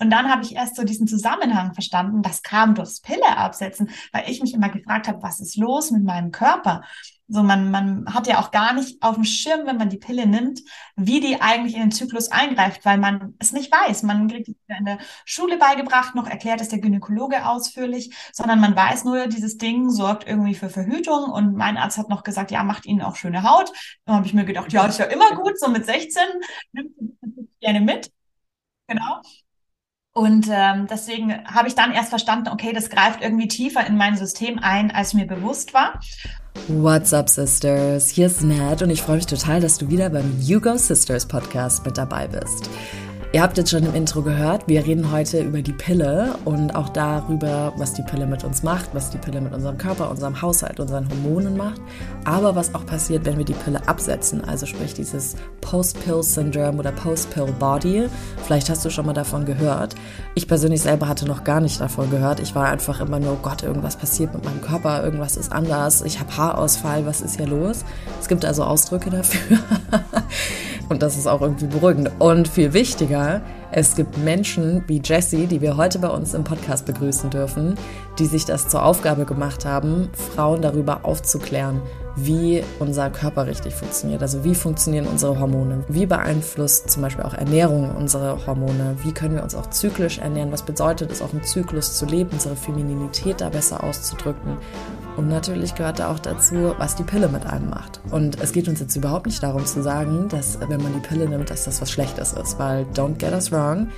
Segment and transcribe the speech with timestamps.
[0.00, 4.28] Und dann habe ich erst so diesen Zusammenhang verstanden, das kam durchs Pille absetzen, weil
[4.28, 6.82] ich mich immer gefragt habe, was ist los mit meinem Körper?
[7.32, 10.26] So, man, man hat ja auch gar nicht auf dem Schirm, wenn man die Pille
[10.26, 10.62] nimmt,
[10.96, 14.02] wie die eigentlich in den Zyklus eingreift, weil man es nicht weiß.
[14.02, 18.74] Man kriegt es in der Schule beigebracht, noch erklärt es der Gynäkologe ausführlich, sondern man
[18.74, 21.30] weiß nur, dieses Ding sorgt irgendwie für Verhütung.
[21.30, 23.70] Und mein Arzt hat noch gesagt, ja, macht Ihnen auch schöne Haut.
[24.06, 26.22] Dann habe ich mir gedacht, ja, ist ja immer gut, so mit 16
[26.72, 26.96] nimmt
[27.60, 28.10] gerne mit.
[28.88, 29.22] Genau.
[30.12, 34.16] Und ähm, deswegen habe ich dann erst verstanden, okay, das greift irgendwie tiefer in mein
[34.16, 36.00] System ein, als mir bewusst war.
[36.66, 38.08] What's up, Sisters?
[38.08, 41.26] Hier ist Nat und ich freue mich total, dass du wieder beim You Go Sisters
[41.26, 42.68] Podcast mit dabei bist.
[43.32, 46.88] Ihr habt jetzt schon im Intro gehört, wir reden heute über die Pille und auch
[46.88, 50.80] darüber, was die Pille mit uns macht, was die Pille mit unserem Körper, unserem Haushalt,
[50.80, 51.80] unseren Hormonen macht,
[52.24, 58.08] aber was auch passiert, wenn wir die Pille absetzen, also sprich dieses Post-Pill-Syndrome oder Post-Pill-Body.
[58.44, 59.94] Vielleicht hast du schon mal davon gehört.
[60.34, 62.40] Ich persönlich selber hatte noch gar nicht davon gehört.
[62.40, 66.18] Ich war einfach immer nur, Gott, irgendwas passiert mit meinem Körper, irgendwas ist anders, ich
[66.18, 67.84] habe Haarausfall, was ist hier los?
[68.20, 69.58] Es gibt also Ausdrücke dafür.
[70.88, 72.10] und das ist auch irgendwie beruhigend.
[72.18, 73.40] Und viel wichtiger, Jahr.
[73.72, 77.76] Es gibt Menschen wie Jessie, die wir heute bei uns im Podcast begrüßen dürfen,
[78.18, 81.80] die sich das zur Aufgabe gemacht haben, Frauen darüber aufzuklären,
[82.16, 84.22] wie unser Körper richtig funktioniert.
[84.22, 85.84] Also wie funktionieren unsere Hormone?
[85.88, 88.96] Wie beeinflusst zum Beispiel auch Ernährung unsere Hormone?
[89.02, 90.52] Wie können wir uns auch zyklisch ernähren?
[90.52, 94.56] Was bedeutet es auch im Zyklus zu leben, unsere Femininität da besser auszudrücken?
[95.16, 98.00] Und natürlich gehört da auch dazu, was die Pille mit einem macht.
[98.10, 101.28] Und es geht uns jetzt überhaupt nicht darum zu sagen, dass wenn man die Pille
[101.28, 103.88] nimmt, dass das was Schlechtes ist, weil don't get us wrong,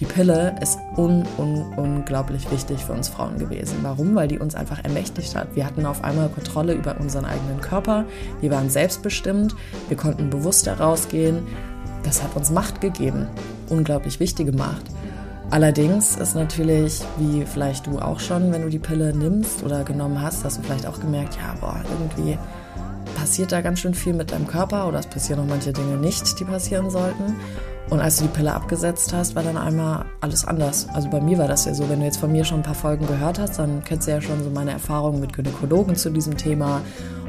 [0.00, 3.76] die Pille ist un, un, unglaublich wichtig für uns Frauen gewesen.
[3.82, 4.14] Warum?
[4.14, 5.54] Weil die uns einfach ermächtigt hat.
[5.54, 8.06] Wir hatten auf einmal Kontrolle über unseren eigenen Körper,
[8.40, 9.54] wir waren selbstbestimmt,
[9.88, 11.42] wir konnten bewusster rausgehen.
[12.02, 13.28] Das hat uns Macht gegeben,
[13.68, 14.86] unglaublich wichtige Macht.
[15.50, 20.22] Allerdings ist natürlich, wie vielleicht du auch schon, wenn du die Pille nimmst oder genommen
[20.22, 22.38] hast, hast du vielleicht auch gemerkt, ja, boah, irgendwie
[23.16, 26.38] passiert da ganz schön viel mit deinem Körper oder es passieren noch manche Dinge nicht,
[26.40, 27.36] die passieren sollten.
[27.88, 30.86] Und als du die Pille abgesetzt hast, war dann einmal alles anders.
[30.92, 32.74] Also bei mir war das ja so, wenn du jetzt von mir schon ein paar
[32.74, 36.36] Folgen gehört hast, dann kennst du ja schon so meine Erfahrungen mit Gynäkologen zu diesem
[36.36, 36.82] Thema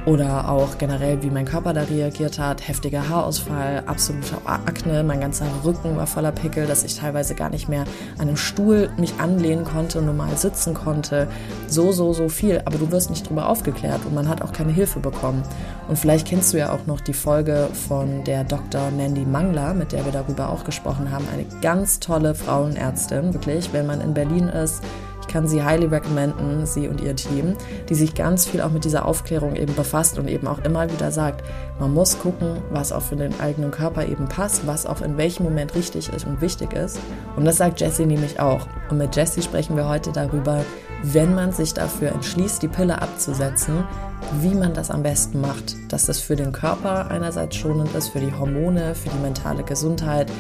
[0.06, 2.67] oder auch generell, wie mein Körper da reagiert hat.
[2.67, 7.69] Heftiger Haarausfall, absolute Akne, mein ganzer Rücken war voller Pickel, dass ich teilweise gar nicht
[7.69, 7.85] mehr
[8.17, 11.28] an einem Stuhl mich anlehnen konnte und normal sitzen konnte.
[11.67, 12.62] So, so, so viel.
[12.66, 15.44] Aber du wirst nicht drüber aufgeklärt und man hat auch keine Hilfe bekommen.
[15.88, 18.91] Und vielleicht kennst du ja auch noch die Folge von der Dr.
[18.91, 21.25] Mandy Mangler, mit der wir darüber auch gesprochen haben.
[21.31, 23.72] Eine ganz tolle Frauenärztin, wirklich.
[23.73, 24.81] Wenn man in Berlin ist,
[25.31, 27.56] kann sie highly recommenden, sie und ihr Team,
[27.90, 31.12] die sich ganz viel auch mit dieser Aufklärung eben befasst und eben auch immer wieder
[31.12, 31.44] sagt,
[31.80, 35.44] man muss gucken, was auch für den eigenen Körper eben passt, was auch in welchem
[35.44, 37.00] Moment richtig ist und wichtig ist.
[37.36, 38.68] Und das sagt Jessie nämlich auch.
[38.90, 40.64] Und mit Jessie sprechen wir heute darüber,
[41.03, 43.84] wenn man sich dafür entschließt, die Pille abzusetzen,
[44.40, 45.75] wie man das am besten macht.
[45.92, 50.31] Dass das für den Körper einerseits schonend ist, für die Hormone, für die mentale Gesundheit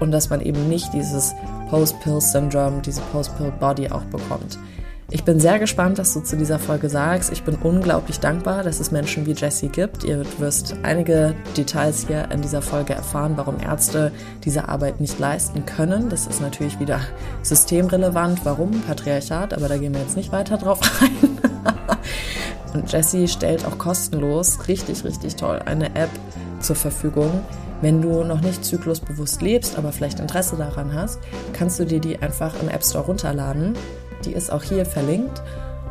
[0.00, 1.34] und dass man eben nicht dieses
[1.70, 4.58] Post-Pill-Syndrom, diese Post-Pill-Body auch bekommt.
[5.08, 7.30] Ich bin sehr gespannt, was du zu dieser Folge sagst.
[7.30, 10.02] Ich bin unglaublich dankbar, dass es Menschen wie Jessie gibt.
[10.02, 14.10] Ihr wirst einige Details hier in dieser Folge erfahren, warum Ärzte
[14.44, 16.08] diese Arbeit nicht leisten können.
[16.08, 16.98] Das ist natürlich wieder
[17.42, 18.44] systemrelevant.
[18.44, 18.80] Warum?
[18.80, 21.38] Patriarchat, aber da gehen wir jetzt nicht weiter drauf ein.
[22.74, 26.10] Und Jessie stellt auch kostenlos, richtig, richtig toll, eine App
[26.58, 27.30] zur Verfügung,
[27.80, 31.20] wenn du noch nicht zyklusbewusst lebst, aber vielleicht Interesse daran hast,
[31.52, 33.74] kannst du dir die einfach im App Store runterladen.
[34.24, 35.42] Die ist auch hier verlinkt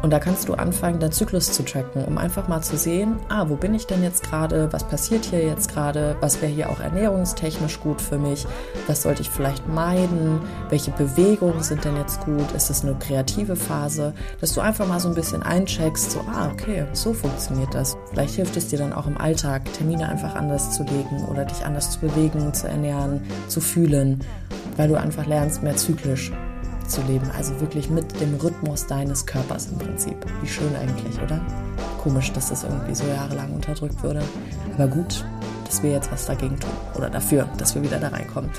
[0.05, 3.45] und da kannst du anfangen, deinen Zyklus zu tracken, um einfach mal zu sehen, ah,
[3.49, 6.79] wo bin ich denn jetzt gerade, was passiert hier jetzt gerade, was wäre hier auch
[6.79, 8.45] ernährungstechnisch gut für mich,
[8.85, 13.55] was sollte ich vielleicht meiden, welche Bewegungen sind denn jetzt gut, ist es eine kreative
[13.55, 17.97] Phase, dass du einfach mal so ein bisschen eincheckst, so, ah, okay, so funktioniert das.
[18.11, 21.65] Vielleicht hilft es dir dann auch im Alltag, Termine einfach anders zu legen oder dich
[21.65, 24.19] anders zu bewegen, zu ernähren, zu fühlen,
[24.77, 26.31] weil du einfach lernst, mehr zyklisch
[26.87, 27.29] zu leben.
[27.35, 30.15] Also wirklich mit dem Rhythmus deines Körpers im Prinzip.
[30.41, 31.41] Wie schön eigentlich, oder?
[32.01, 34.21] Komisch, dass das irgendwie so jahrelang unterdrückt wurde.
[34.77, 35.25] Aber gut,
[35.65, 36.69] dass wir jetzt was dagegen tun.
[36.95, 38.49] Oder dafür, dass wir wieder da reinkommen.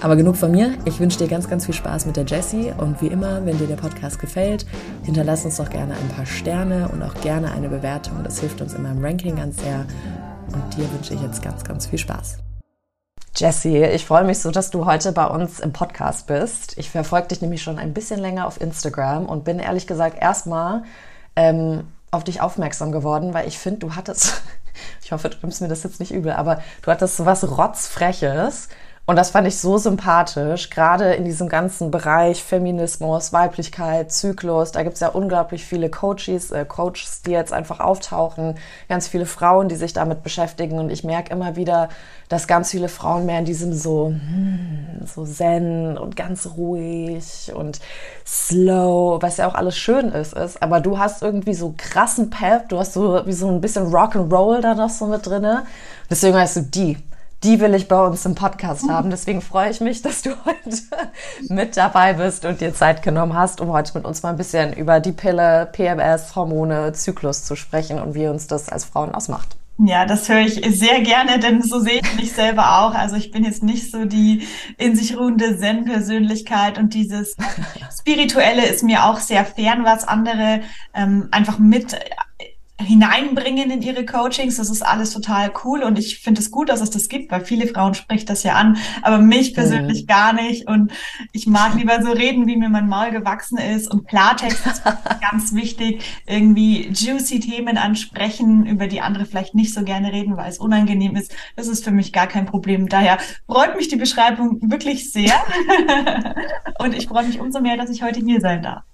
[0.00, 0.74] Aber genug von mir.
[0.84, 2.72] Ich wünsche dir ganz, ganz viel Spaß mit der Jessie.
[2.76, 4.66] Und wie immer, wenn dir der Podcast gefällt,
[5.02, 8.22] hinterlass uns doch gerne ein paar Sterne und auch gerne eine Bewertung.
[8.24, 9.84] Das hilft uns in meinem Ranking ganz sehr.
[10.52, 12.38] Und dir wünsche ich jetzt ganz, ganz viel Spaß.
[13.36, 16.76] Jessie, ich freue mich so, dass du heute bei uns im Podcast bist.
[16.76, 20.82] Ich verfolge dich nämlich schon ein bisschen länger auf Instagram und bin ehrlich gesagt erstmal
[21.36, 24.42] ähm, auf dich aufmerksam geworden, weil ich finde, du hattest,
[25.02, 28.68] ich hoffe, du nimmst mir das jetzt nicht übel, aber du hattest so was Rotzfreches
[29.08, 34.70] Und das fand ich so sympathisch, gerade in diesem ganzen Bereich Feminismus, Weiblichkeit, Zyklus.
[34.70, 39.70] Da gibt's ja unglaublich viele Coaches, äh, Coaches, die jetzt einfach auftauchen, ganz viele Frauen,
[39.70, 40.78] die sich damit beschäftigen.
[40.78, 41.88] Und ich merke immer wieder,
[42.28, 47.80] dass ganz viele Frauen mehr in diesem so, hm, so zen und ganz ruhig und
[48.26, 50.62] slow, was ja auch alles schön ist, ist.
[50.62, 54.60] Aber du hast irgendwie so krassen Pep, du hast so wie so ein bisschen Rock'n'Roll
[54.60, 55.64] da noch so mit drinne.
[56.10, 56.98] Deswegen heißt du die
[57.44, 59.10] die will ich bei uns im Podcast haben.
[59.10, 60.82] Deswegen freue ich mich, dass du heute
[61.48, 64.72] mit dabei bist und dir Zeit genommen hast, um heute mit uns mal ein bisschen
[64.72, 69.56] über die Pille, PMS, Hormone, Zyklus zu sprechen und wie uns das als Frauen ausmacht.
[69.80, 72.94] Ja, das höre ich sehr gerne, denn so sehe ich mich selber auch.
[72.94, 74.42] Also ich bin jetzt nicht so die
[74.76, 77.36] in sich ruhende Zen-Persönlichkeit und dieses
[78.00, 80.62] Spirituelle ist mir auch sehr fern, was andere
[80.94, 81.96] ähm, einfach mit
[82.80, 84.56] hineinbringen in ihre Coachings.
[84.56, 87.44] Das ist alles total cool und ich finde es gut, dass es das gibt, weil
[87.44, 90.06] viele Frauen spricht das ja an, aber mich persönlich mhm.
[90.06, 90.92] gar nicht und
[91.32, 94.82] ich mag lieber so reden, wie mir mein Maul gewachsen ist und Klartext ist
[95.30, 100.48] ganz wichtig, irgendwie juicy Themen ansprechen, über die andere vielleicht nicht so gerne reden, weil
[100.48, 101.34] es unangenehm ist.
[101.56, 102.88] Das ist für mich gar kein Problem.
[102.88, 105.34] Daher freut mich die Beschreibung wirklich sehr
[106.78, 108.84] und ich freue mich umso mehr, dass ich heute hier sein darf.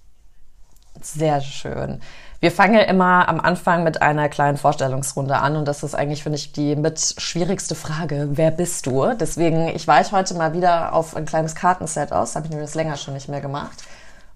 [1.01, 1.99] Sehr schön.
[2.45, 6.21] Wir fangen ja immer am Anfang mit einer kleinen Vorstellungsrunde an und das ist eigentlich,
[6.21, 8.27] finde ich, die mit schwierigste Frage.
[8.33, 9.15] Wer bist du?
[9.15, 12.35] Deswegen, ich weiche heute mal wieder auf ein kleines Kartenset aus.
[12.35, 13.83] Habe ich nämlich das länger schon nicht mehr gemacht.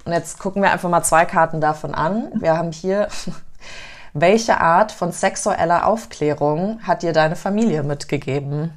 [0.05, 2.31] Und jetzt gucken wir einfach mal zwei Karten davon an.
[2.33, 3.09] Wir haben hier,
[4.15, 8.73] welche Art von sexueller Aufklärung hat dir deine Familie mitgegeben?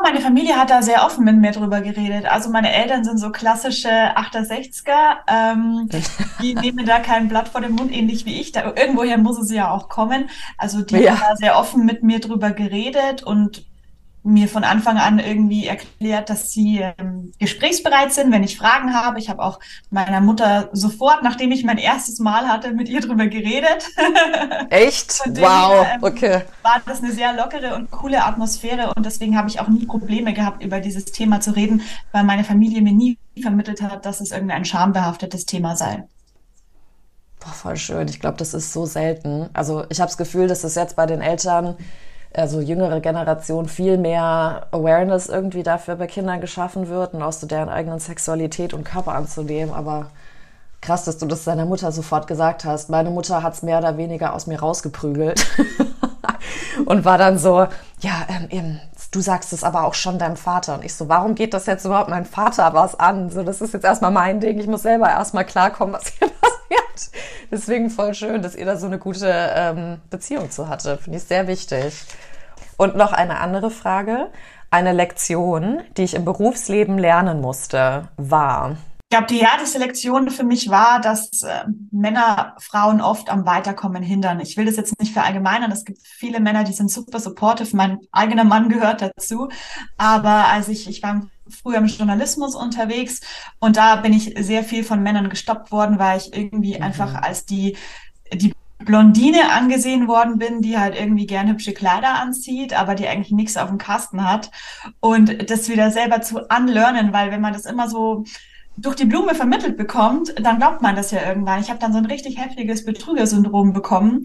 [0.00, 2.24] Meine Familie hat da sehr offen mit mir drüber geredet.
[2.26, 5.16] Also meine Eltern sind so klassische 68er.
[5.28, 5.88] Ähm,
[6.42, 8.52] die nehmen da kein Blatt vor den Mund, ähnlich wie ich.
[8.52, 10.30] Da, irgendwoher muss es ja auch kommen.
[10.56, 11.12] Also die ja.
[11.12, 13.64] haben da sehr offen mit mir drüber geredet und
[14.24, 19.18] mir von Anfang an irgendwie erklärt, dass sie ähm, gesprächsbereit sind, wenn ich Fragen habe.
[19.18, 19.58] Ich habe auch
[19.90, 23.88] meiner Mutter sofort, nachdem ich mein erstes Mal hatte, mit ihr drüber geredet.
[24.70, 25.20] Echt?
[25.26, 26.42] wow, ähm, okay.
[26.62, 30.32] War das eine sehr lockere und coole Atmosphäre und deswegen habe ich auch nie Probleme
[30.32, 31.82] gehabt, über dieses Thema zu reden,
[32.12, 36.04] weil meine Familie mir nie vermittelt hat, dass es irgendein schambehaftetes Thema sei.
[37.40, 38.06] Boah, voll schön.
[38.06, 39.50] Ich glaube, das ist so selten.
[39.52, 41.76] Also ich habe das Gefühl, dass das jetzt bei den Eltern
[42.34, 47.46] also jüngere Generation viel mehr Awareness irgendwie dafür bei Kindern geschaffen wird und auch so
[47.46, 49.74] deren eigenen Sexualität und Körper anzunehmen.
[49.74, 50.06] Aber
[50.80, 52.90] krass, dass du das deiner Mutter sofort gesagt hast.
[52.90, 55.46] Meine Mutter hat es mehr oder weniger aus mir rausgeprügelt
[56.86, 57.66] und war dann so,
[58.00, 58.80] ja, ähm, eben,
[59.12, 60.74] du sagst es aber auch schon deinem Vater.
[60.74, 63.30] Und ich so, warum geht das jetzt überhaupt meinem Vater was an?
[63.30, 64.58] So, das ist jetzt erstmal mein Ding.
[64.58, 66.30] Ich muss selber erstmal klarkommen, was hier.
[67.50, 70.98] Deswegen voll schön, dass ihr da so eine gute ähm, Beziehung zu hatte.
[70.98, 72.04] Finde ich sehr wichtig.
[72.76, 74.30] Und noch eine andere Frage.
[74.70, 78.76] Eine Lektion, die ich im Berufsleben lernen musste, war.
[79.12, 84.02] Ich glaube, die härteste Lektion für mich war, dass äh, Männer Frauen oft am Weiterkommen
[84.02, 84.40] hindern.
[84.40, 85.70] Ich will das jetzt nicht verallgemeinern.
[85.70, 87.76] Es gibt viele Männer, die sind super supportive.
[87.76, 89.50] Mein eigener Mann gehört dazu.
[89.98, 91.20] Aber als ich, ich war
[91.52, 93.20] früher im Journalismus unterwegs
[93.60, 96.82] und da bin ich sehr viel von Männern gestoppt worden, weil ich irgendwie mhm.
[96.82, 97.76] einfach als die
[98.32, 98.52] die
[98.84, 103.56] Blondine angesehen worden bin, die halt irgendwie gern hübsche Kleider anzieht, aber die eigentlich nichts
[103.56, 104.50] auf dem Kasten hat.
[105.00, 108.24] Und das wieder selber zu unlearnen, weil wenn man das immer so
[108.76, 111.60] durch die Blume vermittelt bekommt, dann glaubt man das ja irgendwann.
[111.60, 114.24] Ich habe dann so ein richtig heftiges Betrügersyndrom bekommen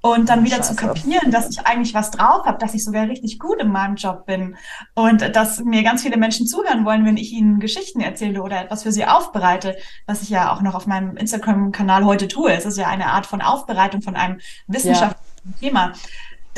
[0.00, 0.76] und dann wieder Scheiße.
[0.76, 3.96] zu kapieren, dass ich eigentlich was drauf habe, dass ich sogar richtig gut in meinem
[3.96, 4.56] Job bin
[4.94, 8.84] und dass mir ganz viele Menschen zuhören wollen, wenn ich ihnen Geschichten erzähle oder etwas
[8.84, 12.52] für sie aufbereite, was ich ja auch noch auf meinem Instagram-Kanal heute tue.
[12.52, 15.68] Es ist ja eine Art von Aufbereitung von einem wissenschaftlichen ja.
[15.68, 15.92] Thema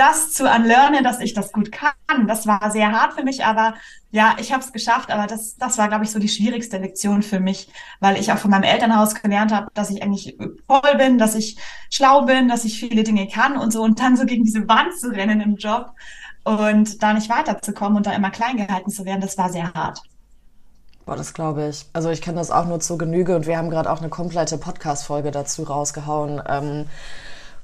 [0.01, 3.75] das zu unlearnen, dass ich das gut kann, das war sehr hart für mich, aber
[4.11, 7.23] ja, ich habe es geschafft, aber das, das war, glaube ich, so die schwierigste Lektion
[7.23, 11.19] für mich, weil ich auch von meinem Elternhaus gelernt habe, dass ich eigentlich voll bin,
[11.19, 11.59] dass ich
[11.91, 14.99] schlau bin, dass ich viele Dinge kann und so und dann so gegen diese Wand
[14.99, 15.93] zu rennen im Job
[16.45, 20.01] und da nicht weiterzukommen und da immer klein gehalten zu werden, das war sehr hart.
[21.05, 21.87] Boah, das glaube ich.
[21.93, 24.57] Also ich kenne das auch nur zu Genüge und wir haben gerade auch eine komplette
[24.57, 26.41] Podcast-Folge dazu rausgehauen.
[26.49, 26.87] Ähm,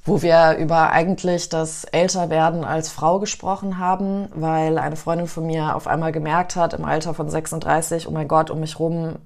[0.06, 5.74] wo wir über eigentlich das Älterwerden als Frau gesprochen haben, weil eine Freundin von mir
[5.74, 9.16] auf einmal gemerkt hat im Alter von 36, oh mein Gott, um mich rum,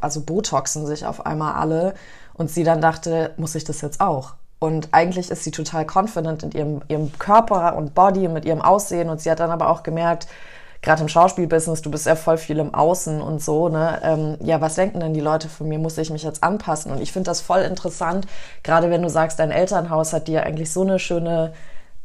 [0.00, 1.94] also botoxen sich auf einmal alle
[2.34, 4.34] und sie dann dachte, muss ich das jetzt auch?
[4.58, 9.10] Und eigentlich ist sie total confident in ihrem, ihrem Körper und Body, mit ihrem Aussehen
[9.10, 10.26] und sie hat dann aber auch gemerkt,
[10.86, 14.00] gerade im Schauspielbusiness, du bist ja voll viel im Außen und so, ne?
[14.04, 15.80] Ähm, ja, was denken denn die Leute von mir?
[15.80, 16.92] Muss ich mich jetzt anpassen?
[16.92, 18.28] Und ich finde das voll interessant,
[18.62, 21.52] gerade wenn du sagst, dein Elternhaus hat dir eigentlich so eine schöne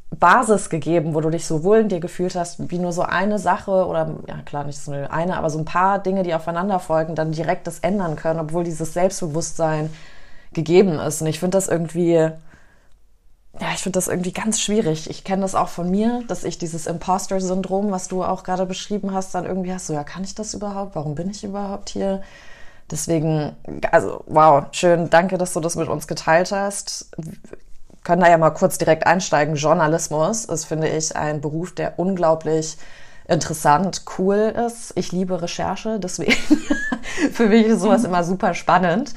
[0.10, 3.38] Basis gegeben, wo du dich so wohl in dir gefühlt hast, wie nur so eine
[3.38, 7.14] Sache oder, ja klar, nicht so eine, aber so ein paar Dinge, die aufeinander folgen,
[7.14, 9.92] dann direkt das ändern können, obwohl dieses Selbstbewusstsein
[10.54, 11.22] gegeben ist.
[11.22, 12.32] Und ich finde das irgendwie,
[13.62, 15.08] ja, ich finde das irgendwie ganz schwierig.
[15.08, 19.14] Ich kenne das auch von mir, dass ich dieses Imposter-Syndrom, was du auch gerade beschrieben
[19.14, 20.96] hast, dann irgendwie hast, so, ja, kann ich das überhaupt?
[20.96, 22.24] Warum bin ich überhaupt hier?
[22.90, 23.56] Deswegen,
[23.92, 27.12] also wow, schön, danke, dass du das mit uns geteilt hast.
[27.18, 27.34] Wir
[28.04, 29.56] können da ja mal kurz direkt einsteigen.
[29.56, 32.78] Journalismus ist, finde ich, ein Beruf, der unglaublich
[33.28, 34.94] interessant, cool ist.
[34.96, 36.34] Ich liebe Recherche, deswegen
[37.32, 39.14] für mich ist sowas immer super spannend.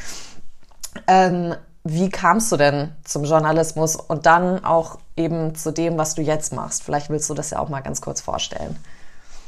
[1.06, 6.22] Ähm, wie kamst du denn zum Journalismus und dann auch eben zu dem, was du
[6.22, 6.82] jetzt machst?
[6.82, 8.76] Vielleicht willst du das ja auch mal ganz kurz vorstellen.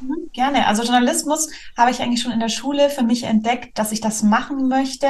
[0.00, 0.66] Mhm, gerne.
[0.66, 4.22] Also Journalismus habe ich eigentlich schon in der Schule für mich entdeckt, dass ich das
[4.22, 5.06] machen möchte,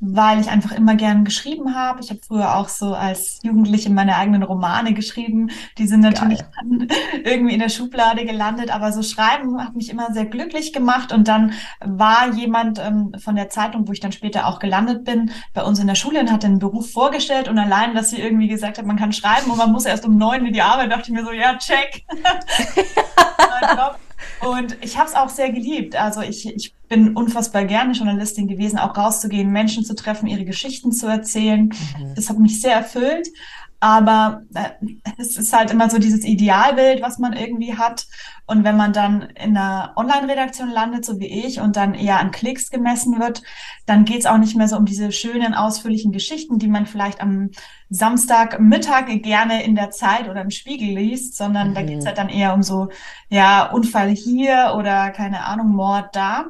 [0.00, 2.00] weil ich einfach immer gern geschrieben habe.
[2.00, 5.50] Ich habe früher auch so als Jugendliche meine eigenen Romane geschrieben.
[5.78, 6.88] Die sind natürlich dann
[7.24, 11.12] irgendwie in der Schublade gelandet, aber so Schreiben hat mich immer sehr glücklich gemacht.
[11.12, 15.30] Und dann war jemand ähm, von der Zeitung, wo ich dann später auch gelandet bin,
[15.52, 17.48] bei uns in der Schule und hat den Beruf vorgestellt.
[17.48, 20.16] Und allein, dass sie irgendwie gesagt hat, man kann schreiben und man muss erst um
[20.16, 22.04] neun in die Arbeit, dachte ich mir so, ja, check.
[24.48, 25.94] Und ich habe es auch sehr geliebt.
[25.94, 30.92] Also ich, ich bin unfassbar gerne Journalistin gewesen, auch rauszugehen, Menschen zu treffen, ihre Geschichten
[30.92, 31.66] zu erzählen.
[31.66, 32.14] Mhm.
[32.16, 33.28] Das hat mich sehr erfüllt.
[33.82, 34.70] Aber äh,
[35.18, 38.06] es ist halt immer so dieses Idealbild, was man irgendwie hat.
[38.46, 42.30] Und wenn man dann in einer Online-Redaktion landet, so wie ich, und dann eher an
[42.30, 43.42] Klicks gemessen wird,
[43.84, 47.20] dann geht es auch nicht mehr so um diese schönen, ausführlichen Geschichten, die man vielleicht
[47.20, 47.50] am
[47.90, 51.74] Samstagmittag gerne in der Zeit oder im Spiegel liest, sondern mhm.
[51.74, 52.88] da geht es halt dann eher um so,
[53.30, 56.44] ja, Unfall hier oder keine Ahnung, Mord da.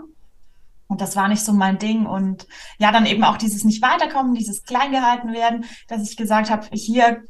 [0.93, 2.05] Und das war nicht so mein Ding.
[2.05, 2.47] Und
[2.77, 6.67] ja, dann eben auch dieses nicht weiterkommen, dieses klein gehalten werden, dass ich gesagt habe,
[6.71, 7.23] hier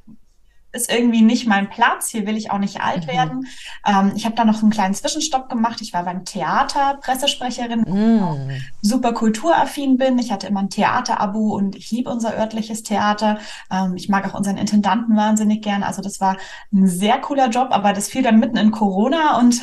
[0.73, 3.13] ist irgendwie nicht mein Platz, hier will ich auch nicht alt mhm.
[3.13, 3.47] werden.
[3.87, 5.81] Ähm, ich habe da noch einen kleinen Zwischenstopp gemacht.
[5.83, 8.63] Ich war beim Theater Pressesprecherin, mhm.
[8.81, 10.19] super kulturaffin bin.
[10.19, 13.39] Ich hatte immer ein Theaterabo und ich liebe unser örtliches Theater.
[13.71, 15.83] Ähm, ich mag auch unseren Intendanten wahnsinnig gern.
[15.83, 16.39] Also das war
[16.73, 19.61] ein sehr cooler Job, aber das fiel dann mitten in Corona und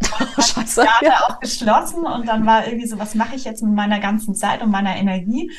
[0.36, 1.20] das Theater ja.
[1.28, 4.62] auch geschlossen und dann war irgendwie so, was mache ich jetzt mit meiner ganzen Zeit
[4.62, 5.50] und meiner Energie?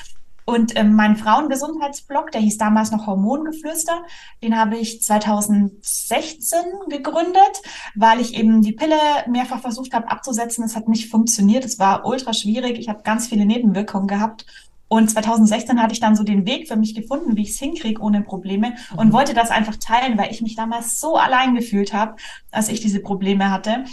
[0.45, 4.03] Und ähm, mein Frauengesundheitsblog, der hieß damals noch Hormongeflüster,
[4.43, 7.62] den habe ich 2016 gegründet,
[7.95, 10.63] weil ich eben die Pille mehrfach versucht habe abzusetzen.
[10.63, 11.65] Es hat nicht funktioniert.
[11.65, 12.79] Es war ultra schwierig.
[12.79, 14.45] Ich habe ganz viele Nebenwirkungen gehabt.
[14.91, 18.01] Und 2016 hatte ich dann so den Weg für mich gefunden, wie ich es hinkriege
[18.01, 19.13] ohne Probleme und mhm.
[19.13, 22.17] wollte das einfach teilen, weil ich mich damals so allein gefühlt habe,
[22.51, 23.86] als ich diese Probleme hatte.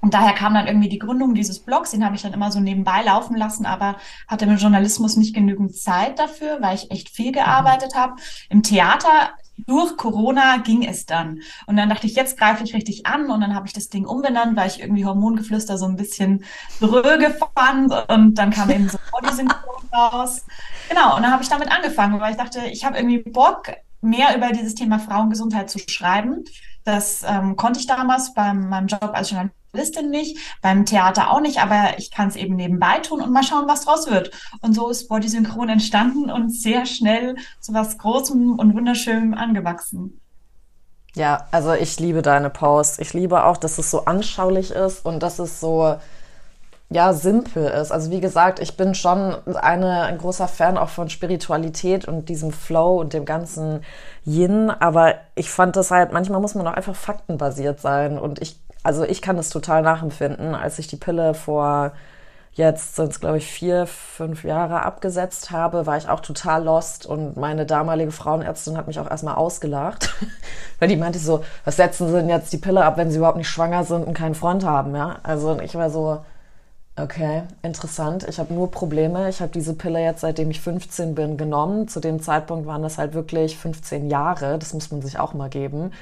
[0.00, 2.60] Und daher kam dann irgendwie die Gründung dieses Blogs, den habe ich dann immer so
[2.60, 3.96] nebenbei laufen lassen, aber
[4.28, 8.14] hatte mit Journalismus nicht genügend Zeit dafür, weil ich echt viel gearbeitet habe.
[8.48, 9.30] Im Theater
[9.66, 11.40] durch Corona ging es dann.
[11.66, 14.06] Und dann dachte ich, jetzt greife ich richtig an und dann habe ich das Ding
[14.06, 16.44] umbenannt, weil ich irgendwie Hormongeflüster so ein bisschen
[16.80, 20.46] dröge fand und dann kam eben so Bodysynchron raus.
[20.88, 24.36] Genau, und dann habe ich damit angefangen, weil ich dachte, ich habe irgendwie Bock, mehr
[24.36, 26.44] über dieses Thema Frauengesundheit zu schreiben.
[26.84, 31.60] Das ähm, konnte ich damals bei meinem Job als Journalistin nicht, beim Theater auch nicht,
[31.60, 34.30] aber ich kann es eben nebenbei tun und mal schauen, was draus wird.
[34.60, 40.20] Und so ist Body Synchron entstanden und sehr schnell zu was Großem und Wunderschönem angewachsen.
[41.14, 43.00] Ja, also ich liebe deine Posts.
[43.00, 45.96] Ich liebe auch, dass es so anschaulich ist und dass es so
[46.90, 47.92] ja, simpel ist.
[47.92, 52.52] Also wie gesagt, ich bin schon eine, ein großer Fan auch von Spiritualität und diesem
[52.52, 53.84] Flow und dem ganzen
[54.24, 58.18] Yin, aber ich fand das halt, manchmal muss man auch einfach faktenbasiert sein.
[58.18, 61.92] Und ich also ich kann das total nachempfinden, als ich die Pille vor
[62.52, 67.06] jetzt sind es, glaube ich, vier, fünf Jahre abgesetzt habe, war ich auch total lost.
[67.06, 70.14] Und meine damalige Frauenärztin hat mich auch erstmal ausgelacht,
[70.80, 73.36] weil die meinte so, was setzen Sie denn jetzt die Pille ab, wenn Sie überhaupt
[73.36, 75.18] nicht schwanger sind und keinen Freund haben, ja?
[75.22, 76.24] Also ich war so,
[77.00, 81.36] okay, interessant, ich habe nur Probleme, ich habe diese Pille jetzt, seitdem ich 15 bin,
[81.36, 81.88] genommen.
[81.88, 85.48] Zu dem Zeitpunkt waren das halt wirklich 15 Jahre, das muss man sich auch mal
[85.48, 85.92] geben.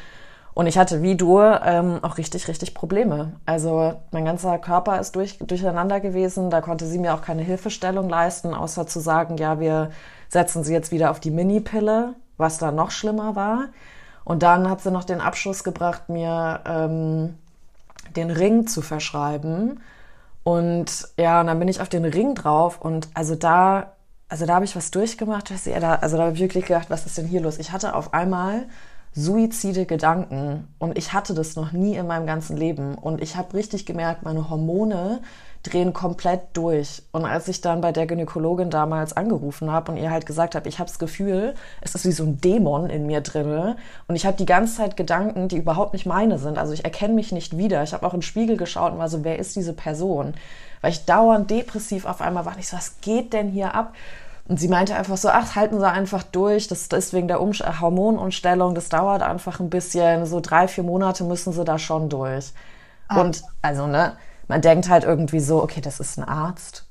[0.56, 3.32] Und ich hatte wie du ähm, auch richtig, richtig Probleme.
[3.44, 6.48] Also mein ganzer Körper ist durch, durcheinander gewesen.
[6.48, 9.90] Da konnte sie mir auch keine Hilfestellung leisten, außer zu sagen, ja, wir
[10.30, 13.66] setzen sie jetzt wieder auf die Mini-Pille, was da noch schlimmer war.
[14.24, 17.34] Und dann hat sie noch den Abschluss gebracht, mir ähm,
[18.16, 19.80] den Ring zu verschreiben.
[20.46, 23.94] Und ja, und dann bin ich auf den Ring drauf und also da,
[24.28, 27.04] also da habe ich was durchgemacht, also da, also da habe ich wirklich gedacht, was
[27.04, 27.58] ist denn hier los?
[27.58, 28.68] Ich hatte auf einmal
[29.12, 33.54] suizide Gedanken und ich hatte das noch nie in meinem ganzen Leben und ich habe
[33.54, 35.20] richtig gemerkt, meine Hormone,
[35.68, 37.02] drehen komplett durch.
[37.12, 40.68] Und als ich dann bei der Gynäkologin damals angerufen habe und ihr halt gesagt habe,
[40.68, 43.76] ich habe das Gefühl, es ist wie so ein Dämon in mir drinne
[44.08, 46.58] und ich habe die ganze Zeit Gedanken, die überhaupt nicht meine sind.
[46.58, 47.82] Also ich erkenne mich nicht wieder.
[47.82, 50.34] Ich habe auch im Spiegel geschaut und war so, wer ist diese Person?
[50.80, 52.56] Weil ich dauernd depressiv auf einmal war.
[52.58, 53.92] Ich so, was geht denn hier ab?
[54.48, 56.68] Und sie meinte einfach so, ach, halten Sie einfach durch.
[56.68, 58.74] Das ist wegen der Umst Hormonumstellung.
[58.74, 60.24] Das dauert einfach ein bisschen.
[60.26, 62.52] So drei, vier Monate müssen Sie da schon durch.
[63.08, 63.20] Ah.
[63.20, 64.16] Und also, ne,
[64.48, 66.86] man denkt halt irgendwie so, okay, das ist ein Arzt,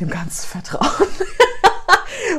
[0.00, 0.86] dem kannst du vertrauen.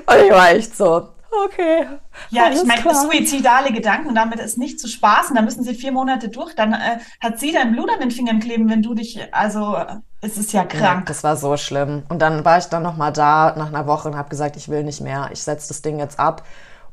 [0.08, 1.10] und ich war echt so,
[1.46, 1.88] okay.
[2.30, 5.36] Ja, ich meine, suizidale Gedanken, damit ist nicht zu spaßen.
[5.36, 6.56] Da müssen sie vier Monate durch.
[6.56, 9.78] Dann äh, hat sie dein Blut an den Fingern kleben, wenn du dich, also
[10.22, 11.02] es ist ja krank.
[11.02, 12.04] Ja, das war so schlimm.
[12.10, 14.84] Und dann war ich dann nochmal da nach einer Woche und habe gesagt, ich will
[14.84, 15.30] nicht mehr.
[15.32, 16.44] Ich setze das Ding jetzt ab.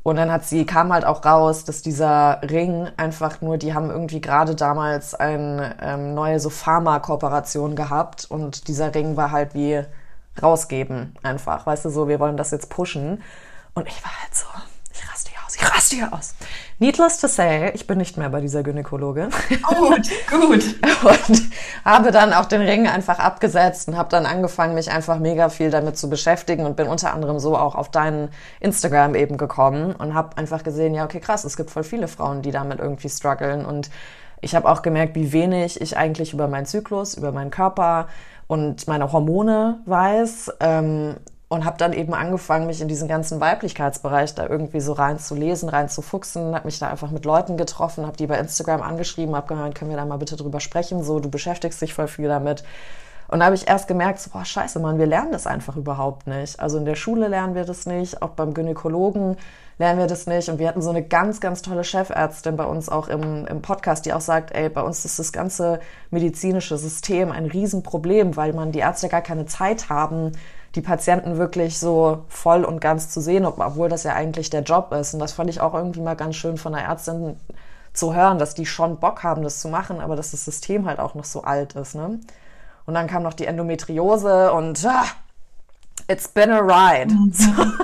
[0.02, 3.88] Und dann hat sie, kam halt auch raus, dass dieser Ring einfach nur, die haben
[3.90, 9.84] irgendwie gerade damals eine ähm, neue so Pharma-Kooperation gehabt und dieser Ring war halt wie
[10.42, 11.66] rausgeben einfach.
[11.66, 13.22] Weißt du, so, wir wollen das jetzt pushen.
[13.74, 14.46] Und ich war halt so,
[15.52, 16.34] aus, ich raste hier aus.
[16.78, 19.30] Needless to say, ich bin nicht mehr bei dieser Gynäkologin.
[19.62, 20.64] Gut, gut.
[21.28, 21.42] und
[21.84, 25.70] habe dann auch den Ring einfach abgesetzt und habe dann angefangen, mich einfach mega viel
[25.70, 28.30] damit zu beschäftigen und bin unter anderem so auch auf deinen
[28.60, 32.42] Instagram eben gekommen und habe einfach gesehen, ja, okay, krass, es gibt voll viele Frauen,
[32.42, 33.90] die damit irgendwie strugglen und
[34.44, 38.08] ich habe auch gemerkt, wie wenig ich eigentlich über meinen Zyklus, über meinen Körper
[38.48, 40.54] und meine Hormone weiß.
[40.58, 41.14] Ähm,
[41.52, 45.34] und habe dann eben angefangen, mich in diesen ganzen Weiblichkeitsbereich da irgendwie so rein zu
[45.34, 48.80] lesen, rein zu fuchsen, habe mich da einfach mit Leuten getroffen, habe die bei Instagram
[48.80, 52.08] angeschrieben, habe gemeint, können wir da mal bitte drüber sprechen, so du beschäftigst dich voll
[52.08, 52.64] viel damit.
[53.28, 56.26] Und da habe ich erst gemerkt, so, boah, scheiße, Mann, wir lernen das einfach überhaupt
[56.26, 56.58] nicht.
[56.58, 59.36] Also in der Schule lernen wir das nicht, auch beim Gynäkologen
[59.78, 60.48] lernen wir das nicht.
[60.48, 64.06] Und wir hatten so eine ganz, ganz tolle Chefärztin bei uns auch im, im Podcast,
[64.06, 65.80] die auch sagt, ey, bei uns ist das ganze
[66.10, 70.32] medizinische System ein Riesenproblem, weil man die Ärzte gar keine Zeit haben,
[70.74, 74.92] die Patienten wirklich so voll und ganz zu sehen, obwohl das ja eigentlich der Job
[74.92, 75.14] ist.
[75.14, 77.38] Und das fand ich auch irgendwie mal ganz schön von der Ärztin
[77.92, 80.98] zu hören, dass die schon Bock haben, das zu machen, aber dass das System halt
[80.98, 81.94] auch noch so alt ist.
[81.94, 82.20] Ne?
[82.86, 85.04] Und dann kam noch die Endometriose und ah,
[86.08, 87.12] it's been a ride.
[87.12, 87.32] Mhm.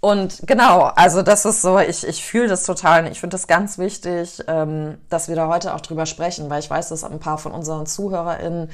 [0.00, 3.48] Und genau, also das ist so, ich, ich fühle das total und ich finde das
[3.48, 7.18] ganz wichtig, ähm, dass wir da heute auch drüber sprechen, weil ich weiß, dass ein
[7.18, 8.70] paar von unseren ZuhörerInnen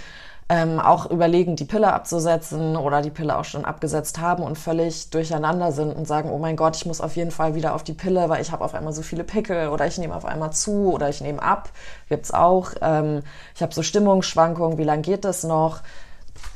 [0.48, 5.08] ähm, auch überlegen, die Pille abzusetzen oder die Pille auch schon abgesetzt haben und völlig
[5.10, 7.94] durcheinander sind und sagen, oh mein Gott, ich muss auf jeden Fall wieder auf die
[7.94, 10.92] Pille, weil ich habe auf einmal so viele Pickel oder ich nehme auf einmal zu
[10.92, 11.70] oder ich nehme ab,
[12.08, 12.72] gibt's auch.
[12.82, 13.22] Ähm,
[13.54, 15.80] ich habe so Stimmungsschwankungen, wie lange geht das noch?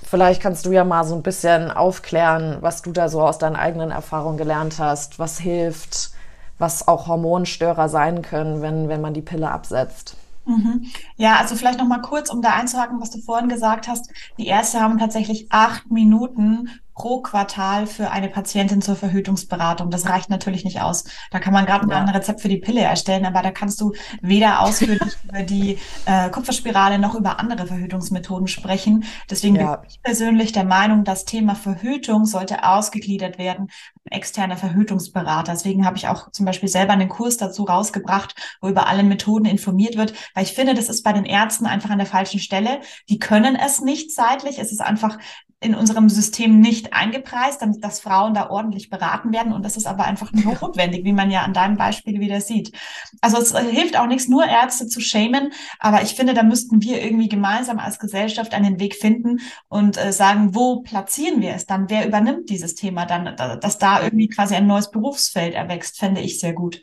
[0.05, 3.57] Vielleicht kannst du ja mal so ein bisschen aufklären, was du da so aus deinen
[3.57, 6.11] eigenen Erfahrungen gelernt hast, was hilft,
[6.59, 10.17] was auch Hormonstörer sein können, wenn, wenn man die Pille absetzt.
[10.49, 10.87] Mhm.
[11.17, 14.11] Ja, also vielleicht noch mal kurz, um da einzuhaken, was du vorhin gesagt hast.
[14.39, 19.89] Die Ärzte haben tatsächlich acht Minuten pro Quartal für eine Patientin zur Verhütungsberatung.
[19.89, 21.05] Das reicht natürlich nicht aus.
[21.31, 21.97] Da kann man gerade ja.
[21.97, 26.29] ein Rezept für die Pille erstellen, aber da kannst du weder ausführlich über die äh,
[26.29, 29.05] Kupferspirale noch über andere Verhütungsmethoden sprechen.
[29.31, 29.77] Deswegen ja.
[29.77, 33.69] bin ich persönlich der Meinung, das Thema Verhütung sollte ausgegliedert werden
[34.11, 35.53] externer Verhütungsberater.
[35.53, 39.45] Deswegen habe ich auch zum Beispiel selber einen Kurs dazu rausgebracht, wo über alle Methoden
[39.45, 42.81] informiert wird, weil ich finde, das ist bei den Ärzten einfach an der falschen Stelle.
[43.09, 44.59] Die können es nicht zeitlich.
[44.59, 45.19] Es ist einfach
[45.61, 49.53] in unserem System nicht eingepreist, damit dass Frauen da ordentlich beraten werden.
[49.53, 52.73] Und das ist aber einfach nicht notwendig, wie man ja an deinem Beispiel wieder sieht.
[53.21, 55.53] Also es hilft auch nichts, nur Ärzte zu shamen.
[55.79, 60.13] Aber ich finde, da müssten wir irgendwie gemeinsam als Gesellschaft einen Weg finden und äh,
[60.13, 61.91] sagen, wo platzieren wir es dann?
[61.91, 63.37] Wer übernimmt dieses Thema dann?
[63.37, 66.81] Dass da irgendwie quasi ein neues Berufsfeld erwächst, fände ich sehr gut.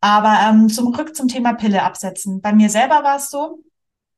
[0.00, 2.40] Aber ähm, zum Rück zum Thema Pille absetzen.
[2.40, 3.62] Bei mir selber war es so,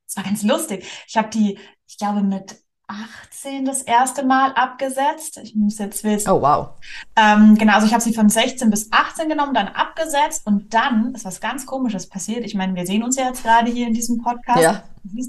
[0.07, 0.85] es war ganz lustig.
[1.07, 5.39] Ich habe die, ich glaube, mit 18 das erste Mal abgesetzt.
[5.43, 6.29] Ich muss jetzt wissen.
[6.29, 6.69] Oh, wow.
[7.15, 11.13] Ähm, genau, also ich habe sie von 16 bis 18 genommen, dann abgesetzt und dann
[11.15, 12.45] ist was ganz Komisches passiert.
[12.45, 14.61] Ich meine, wir sehen uns ja jetzt gerade hier in diesem Podcast.
[14.61, 14.83] Ja.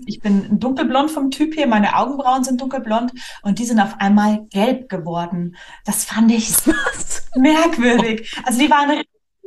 [0.07, 4.45] Ich bin dunkelblond vom Typ hier, meine Augenbrauen sind dunkelblond und die sind auf einmal
[4.51, 5.57] gelb geworden.
[5.87, 6.53] Das fand ich
[7.37, 8.37] merkwürdig.
[8.45, 9.03] Also die waren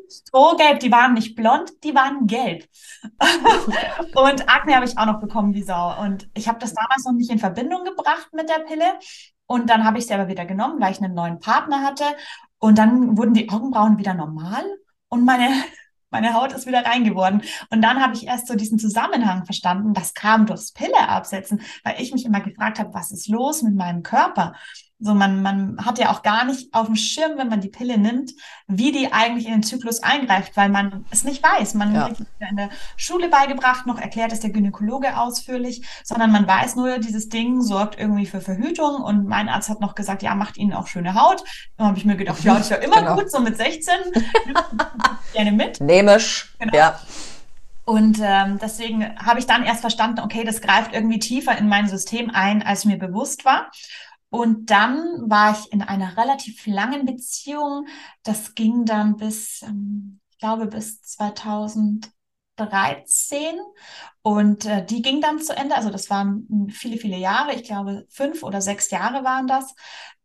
[0.09, 2.67] strohgelb, die waren nicht blond, die waren gelb.
[4.15, 6.01] und Akne habe ich auch noch bekommen wie Sau.
[6.01, 8.99] Und ich habe das damals noch nicht in Verbindung gebracht mit der Pille.
[9.47, 12.05] Und dann habe ich sie aber wieder genommen, weil ich einen neuen Partner hatte.
[12.59, 14.63] Und dann wurden die Augenbrauen wieder normal
[15.09, 15.49] und meine,
[16.09, 17.41] meine Haut ist wieder rein geworden.
[17.69, 19.93] Und dann habe ich erst so diesen Zusammenhang verstanden.
[19.93, 23.75] Das kam durchs Pille absetzen, weil ich mich immer gefragt habe, was ist los mit
[23.75, 24.53] meinem Körper?
[24.99, 27.97] So, man, man hat ja auch gar nicht auf dem Schirm, wenn man die Pille
[27.97, 28.31] nimmt,
[28.67, 31.73] wie die eigentlich in den Zyklus eingreift, weil man es nicht weiß.
[31.73, 32.07] Man ja.
[32.07, 36.99] wird in der Schule beigebracht, noch erklärt es der Gynäkologe ausführlich, sondern man weiß nur,
[36.99, 40.71] dieses Ding sorgt irgendwie für Verhütung und mein Arzt hat noch gesagt, ja, macht ihnen
[40.71, 41.43] auch schöne Haut.
[41.75, 43.15] Dann habe ich mir gedacht, ja, ist ja immer genau.
[43.15, 43.93] gut, so mit 16.
[45.33, 45.81] gerne mit.
[45.81, 46.55] Nehmisch.
[46.59, 46.73] Genau.
[46.75, 46.99] Ja.
[47.83, 51.87] Und ähm, deswegen habe ich dann erst verstanden, okay, das greift irgendwie tiefer in mein
[51.87, 53.69] System ein, als mir bewusst war.
[54.29, 57.87] Und dann war ich in einer relativ langen Beziehung.
[58.23, 62.11] Das ging dann bis, ähm, ich glaube, bis 2013.
[64.21, 65.75] Und äh, die ging dann zu Ende.
[65.75, 67.53] Also das waren viele, viele Jahre.
[67.53, 69.73] Ich glaube, fünf oder sechs Jahre waren das.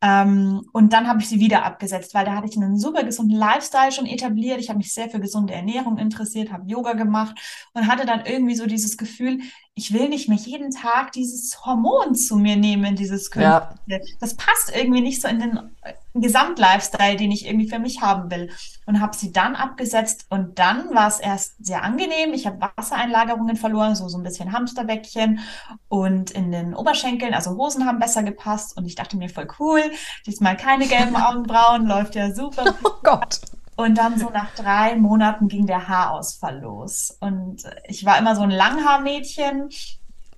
[0.03, 3.37] Ähm, und dann habe ich sie wieder abgesetzt, weil da hatte ich einen super gesunden
[3.37, 4.59] Lifestyle schon etabliert.
[4.59, 7.37] Ich habe mich sehr für gesunde Ernährung interessiert, habe Yoga gemacht
[7.75, 9.41] und hatte dann irgendwie so dieses Gefühl,
[9.75, 13.73] ich will nicht mehr jeden Tag dieses Hormon zu mir nehmen, dieses Künstliche.
[13.87, 13.99] Ja.
[14.21, 18.31] Das passt irgendwie nicht so in den äh, Gesamtlifestyle, den ich irgendwie für mich haben
[18.31, 18.51] will.
[18.85, 22.33] Und habe sie dann abgesetzt und dann war es erst sehr angenehm.
[22.35, 25.41] Ich habe Wassereinlagerungen verloren, so, so ein bisschen Hamsterbäckchen
[25.89, 29.90] und in den Oberschenkeln, also Hosen haben besser gepasst und ich dachte mir voll cool,
[30.27, 32.75] diesmal keine gelben Augenbrauen, läuft ja super.
[32.85, 33.41] Oh Gott.
[33.77, 37.17] Und dann so nach drei Monaten ging der Haarausfall los.
[37.21, 39.71] Und ich war immer so ein Langhaarmädchen.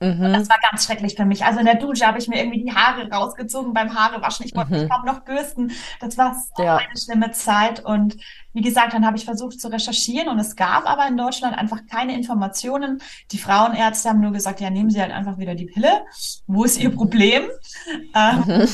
[0.02, 0.24] Mhm.
[0.24, 1.44] Und das war ganz schrecklich für mich.
[1.44, 4.44] Also in der Dusche habe ich mir irgendwie die Haare rausgezogen beim Haarewaschen.
[4.46, 4.80] Ich wollte mhm.
[4.80, 5.70] mich kaum noch bürsten.
[6.00, 6.76] Das war so ja.
[6.76, 7.84] eine schlimme Zeit.
[7.84, 8.16] Und
[8.52, 11.86] wie gesagt, dann habe ich versucht zu recherchieren und es gab aber in Deutschland einfach
[11.88, 13.00] keine Informationen.
[13.30, 16.04] Die Frauenärzte haben nur gesagt, ja, nehmen Sie halt einfach wieder die Pille.
[16.46, 16.96] Wo ist Ihr mhm.
[16.96, 17.44] Problem?
[18.14, 18.68] Ähm, mhm.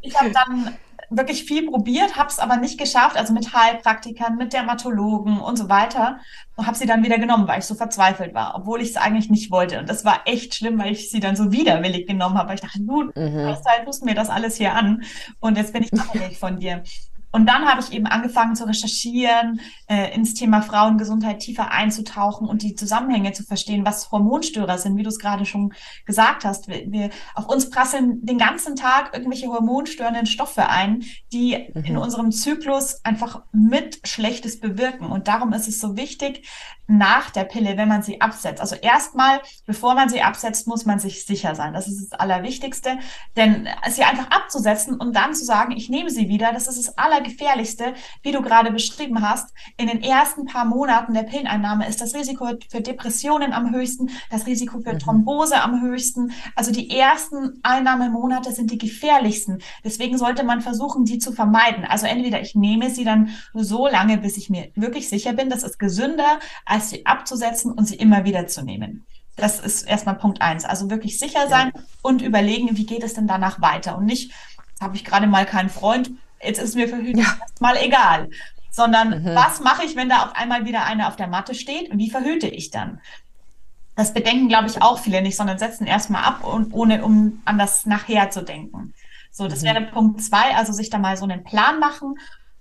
[0.00, 0.74] ich habe dann
[1.10, 5.68] wirklich viel probiert, habe es aber nicht geschafft, also mit Heilpraktikern, mit Dermatologen und so
[5.68, 6.20] weiter
[6.56, 9.30] und habe sie dann wieder genommen, weil ich so verzweifelt war, obwohl ich es eigentlich
[9.30, 9.78] nicht wollte.
[9.78, 12.60] Und das war echt schlimm, weil ich sie dann so widerwillig genommen habe, weil ich
[12.60, 13.46] dachte, nun, mhm.
[13.46, 15.02] halt, tust mir das alles hier an
[15.40, 16.82] und jetzt bin ich abhängig von dir.
[17.30, 22.62] Und dann habe ich eben angefangen zu recherchieren, äh, ins Thema Frauengesundheit tiefer einzutauchen und
[22.62, 25.74] die Zusammenhänge zu verstehen, was Hormonstörer sind, wie du es gerade schon
[26.06, 26.68] gesagt hast.
[26.68, 31.84] Wir, wir, auf uns prasseln den ganzen Tag irgendwelche hormonstörenden Stoffe ein, die mhm.
[31.84, 35.06] in unserem Zyklus einfach mit Schlechtes bewirken.
[35.06, 36.48] Und darum ist es so wichtig,
[36.88, 38.62] nach der Pille, wenn man sie absetzt.
[38.62, 41.74] Also erstmal, bevor man sie absetzt, muss man sich sicher sein.
[41.74, 42.98] Das ist das Allerwichtigste.
[43.36, 46.96] Denn sie einfach abzusetzen und dann zu sagen, ich nehme sie wieder, das ist das
[46.96, 49.52] Allergefährlichste, wie du gerade beschrieben hast.
[49.76, 54.46] In den ersten paar Monaten der Pilleneinnahme ist das Risiko für Depressionen am höchsten, das
[54.46, 54.98] Risiko für mhm.
[54.98, 56.32] Thrombose am höchsten.
[56.54, 59.58] Also die ersten Einnahmemonate sind die gefährlichsten.
[59.84, 61.84] Deswegen sollte man versuchen, die zu vermeiden.
[61.84, 65.62] Also entweder ich nehme sie dann so lange, bis ich mir wirklich sicher bin, das
[65.62, 69.06] ist gesünder, als sie abzusetzen und sie immer wieder zu nehmen.
[69.36, 70.64] Das ist erstmal Punkt eins.
[70.64, 71.82] Also wirklich sicher sein ja.
[72.02, 74.32] und überlegen, wie geht es denn danach weiter und nicht,
[74.80, 76.10] habe ich gerade mal keinen Freund,
[76.42, 77.36] jetzt ist mir verhütet ja.
[77.60, 78.30] mal egal,
[78.70, 79.34] sondern mhm.
[79.34, 82.10] was mache ich, wenn da auf einmal wieder einer auf der Matte steht und wie
[82.10, 83.00] verhüte ich dann?
[83.96, 87.58] Das bedenken, glaube ich, auch viele nicht, sondern setzen erstmal ab und ohne um an
[87.58, 88.94] das nachher zu denken.
[89.32, 89.66] So, das mhm.
[89.66, 92.14] wäre Punkt zwei, also sich da mal so einen Plan machen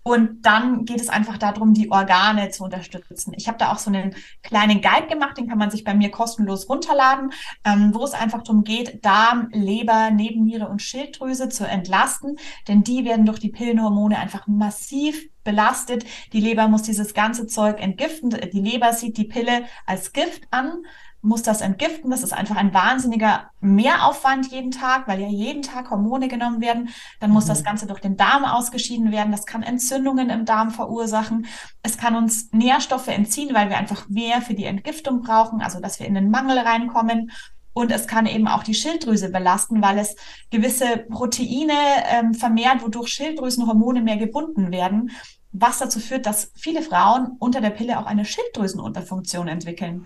[0.07, 3.33] und dann geht es einfach darum, die Organe zu unterstützen.
[3.35, 6.11] Ich habe da auch so einen kleinen Guide gemacht, den kann man sich bei mir
[6.11, 7.33] kostenlos runterladen,
[7.65, 12.37] ähm, wo es einfach darum geht, Darm, Leber, Nebenniere und Schilddrüse zu entlasten,
[12.69, 16.05] denn die werden durch die Pillenhormone einfach massiv belastet.
[16.33, 18.29] Die Leber muss dieses ganze Zeug entgiften.
[18.29, 20.83] Die Leber sieht die Pille als Gift an
[21.27, 22.09] muss das entgiften.
[22.09, 26.89] Das ist einfach ein wahnsinniger Mehraufwand jeden Tag, weil ja jeden Tag Hormone genommen werden.
[27.19, 27.49] Dann muss mhm.
[27.49, 29.31] das Ganze durch den Darm ausgeschieden werden.
[29.31, 31.45] Das kann Entzündungen im Darm verursachen.
[31.83, 35.99] Es kann uns Nährstoffe entziehen, weil wir einfach mehr für die Entgiftung brauchen, also dass
[35.99, 37.31] wir in den Mangel reinkommen.
[37.73, 40.15] Und es kann eben auch die Schilddrüse belasten, weil es
[40.49, 41.73] gewisse Proteine
[42.09, 45.11] ähm, vermehrt, wodurch Schilddrüsenhormone mehr gebunden werden
[45.59, 50.05] was dazu führt, dass viele Frauen unter der Pille auch eine Schilddrüsenunterfunktion entwickeln.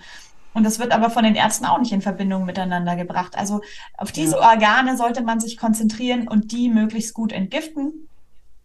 [0.53, 3.37] Und das wird aber von den Ärzten auch nicht in Verbindung miteinander gebracht.
[3.37, 3.61] Also
[3.97, 4.49] auf diese ja.
[4.51, 8.09] Organe sollte man sich konzentrieren und die möglichst gut entgiften.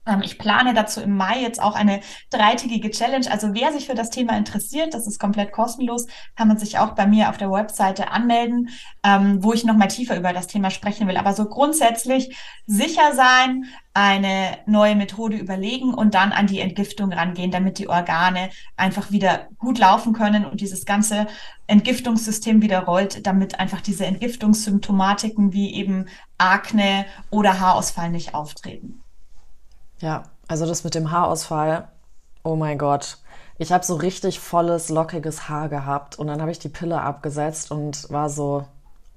[0.07, 3.31] Ähm, ich plane dazu im Mai jetzt auch eine dreitägige Challenge.
[3.31, 6.95] Also wer sich für das Thema interessiert, das ist komplett kostenlos, kann man sich auch
[6.95, 8.71] bei mir auf der Webseite anmelden,
[9.05, 11.17] ähm, wo ich nochmal tiefer über das Thema sprechen will.
[11.17, 13.65] Aber so grundsätzlich sicher sein,
[13.95, 19.49] eine neue Methode überlegen und dann an die Entgiftung rangehen, damit die Organe einfach wieder
[19.57, 21.27] gut laufen können und dieses ganze
[21.67, 29.03] Entgiftungssystem wieder rollt, damit einfach diese Entgiftungssymptomatiken wie eben Akne oder Haarausfall nicht auftreten.
[29.99, 31.89] Ja, also das mit dem Haarausfall,
[32.43, 33.19] oh mein Gott.
[33.59, 37.71] Ich habe so richtig volles, lockiges Haar gehabt und dann habe ich die Pille abgesetzt
[37.71, 38.67] und war so,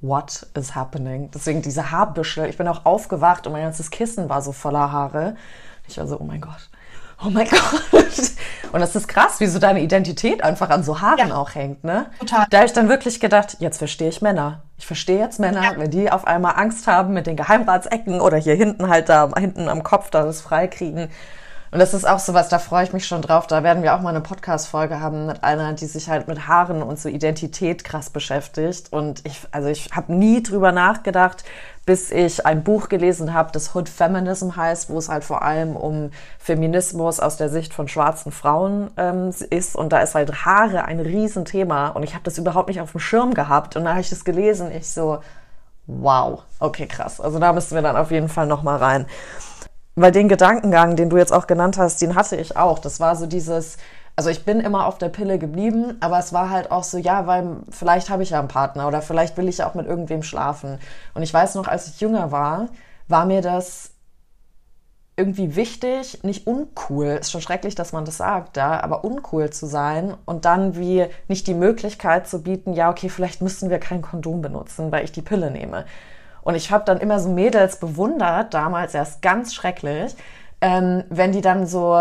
[0.02, 1.30] what is happening?
[1.32, 2.46] Deswegen diese Haarbüschel.
[2.46, 5.36] Ich bin auch aufgewacht und mein ganzes Kissen war so voller Haare.
[5.88, 6.70] Ich war so, oh mein Gott.
[7.23, 8.32] Oh mein Gott.
[8.71, 11.36] Und das ist krass, wie so deine Identität einfach an so Haaren ja.
[11.36, 12.05] auch hängt, ne?
[12.19, 12.45] Total.
[12.49, 14.62] Da habe ich dann wirklich gedacht, jetzt verstehe ich Männer.
[14.77, 15.73] Ich verstehe jetzt Männer, ja.
[15.77, 19.67] wenn die auf einmal Angst haben mit den Geheimratsecken oder hier hinten halt da, hinten
[19.69, 21.10] am Kopf da das freikriegen.
[21.71, 23.45] Und das ist auch sowas, da freue ich mich schon drauf.
[23.45, 26.82] Da werden wir auch mal eine Podcast-Folge haben mit einer, die sich halt mit Haaren
[26.82, 28.91] und so Identität krass beschäftigt.
[28.91, 31.43] Und ich, also ich habe nie drüber nachgedacht,
[31.86, 35.75] bis ich ein Buch gelesen habe, das Hood Feminism heißt, wo es halt vor allem
[35.75, 39.75] um Feminismus aus der Sicht von schwarzen Frauen ähm, ist.
[39.75, 41.89] Und da ist halt Haare ein Riesenthema.
[41.89, 43.75] Und ich habe das überhaupt nicht auf dem Schirm gehabt.
[43.75, 44.71] Und da habe ich das gelesen.
[44.71, 45.19] Ich so,
[45.86, 47.21] wow, okay, krass.
[47.21, 49.05] Also da müssen wir dann auf jeden Fall noch mal rein.
[49.95, 52.80] Weil den Gedankengang, den du jetzt auch genannt hast, den hatte ich auch.
[52.80, 53.78] Das war so dieses,
[54.15, 57.25] also ich bin immer auf der Pille geblieben, aber es war halt auch so, ja,
[57.28, 60.23] weil vielleicht habe ich ja einen Partner oder vielleicht will ich ja auch mit irgendwem
[60.23, 60.80] schlafen.
[61.13, 62.67] Und ich weiß noch, als ich jünger war,
[63.08, 63.91] war mir das
[65.19, 69.65] irgendwie wichtig, nicht uncool, ist schon schrecklich, dass man das sagt, ja, aber uncool zu
[69.65, 74.02] sein und dann wie nicht die Möglichkeit zu bieten, ja, okay, vielleicht müssen wir kein
[74.02, 75.86] Kondom benutzen, weil ich die Pille nehme.
[76.41, 80.15] Und ich habe dann immer so Mädels bewundert, damals erst ganz schrecklich,
[80.62, 81.97] ähm, wenn die dann so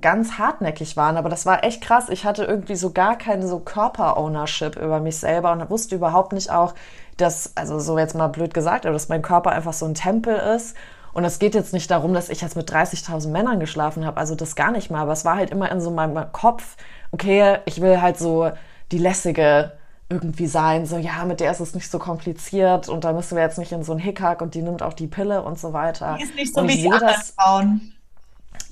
[0.00, 1.16] ganz hartnäckig waren.
[1.16, 2.08] Aber das war echt krass.
[2.08, 6.50] Ich hatte irgendwie so gar keine so Körper-Ownership über mich selber und wusste überhaupt nicht
[6.50, 6.74] auch,
[7.16, 10.36] dass, also so jetzt mal blöd gesagt, aber dass mein Körper einfach so ein Tempel
[10.36, 10.76] ist.
[11.12, 14.34] Und es geht jetzt nicht darum, dass ich jetzt mit 30.000 Männern geschlafen habe, also
[14.34, 15.02] das gar nicht mal.
[15.02, 16.76] Aber es war halt immer in so meinem Kopf,
[17.12, 18.50] okay, ich will halt so
[18.90, 19.72] die lässige
[20.12, 23.42] irgendwie sein, so ja, mit der ist es nicht so kompliziert und da müssen wir
[23.42, 26.16] jetzt nicht in so einen Hickhack und die nimmt auch die Pille und so weiter.
[26.18, 27.92] Die ist nicht so und wie die anderen Frauen.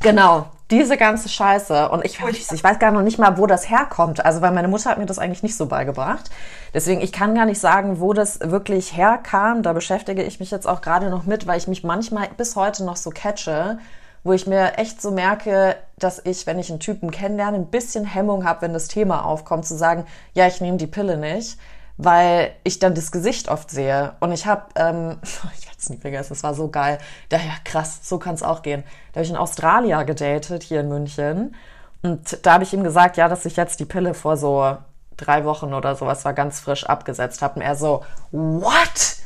[0.02, 1.90] Genau, diese ganze Scheiße.
[1.90, 4.24] Und ich, ich, ich weiß gar noch nicht mal, wo das herkommt.
[4.24, 6.30] Also, weil meine Mutter hat mir das eigentlich nicht so beigebracht.
[6.72, 9.62] Deswegen, ich kann gar nicht sagen, wo das wirklich herkam.
[9.62, 12.84] Da beschäftige ich mich jetzt auch gerade noch mit, weil ich mich manchmal bis heute
[12.84, 13.78] noch so catche
[14.22, 18.04] wo ich mir echt so merke, dass ich, wenn ich einen Typen kennenlerne, ein bisschen
[18.04, 20.04] Hemmung habe, wenn das Thema aufkommt, zu sagen,
[20.34, 21.58] ja, ich nehme die Pille nicht,
[21.96, 24.14] weil ich dann das Gesicht oft sehe.
[24.20, 26.98] Und ich habe, ähm, ich werde es nie vergessen, das war so geil.
[27.28, 28.84] Da, ja, krass, so kann es auch gehen.
[29.12, 31.54] Da habe ich in Australier gedatet, hier in München.
[32.02, 34.76] Und da habe ich ihm gesagt, ja, dass ich jetzt die Pille vor so
[35.16, 37.56] drei Wochen oder sowas war ganz frisch abgesetzt habe.
[37.56, 39.19] Und er so, what?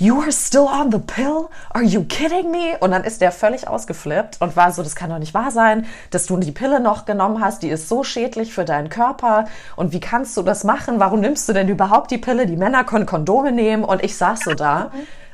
[0.00, 1.50] You are still on the pill?
[1.70, 2.76] Are you kidding me?
[2.80, 5.86] Und dann ist der völlig ausgeflippt und war so, das kann doch nicht wahr sein,
[6.10, 9.44] dass du die Pille noch genommen hast, die ist so schädlich für deinen Körper
[9.76, 10.98] und wie kannst du das machen?
[10.98, 12.46] Warum nimmst du denn überhaupt die Pille?
[12.46, 14.90] Die Männer können Kondome nehmen und ich saß so da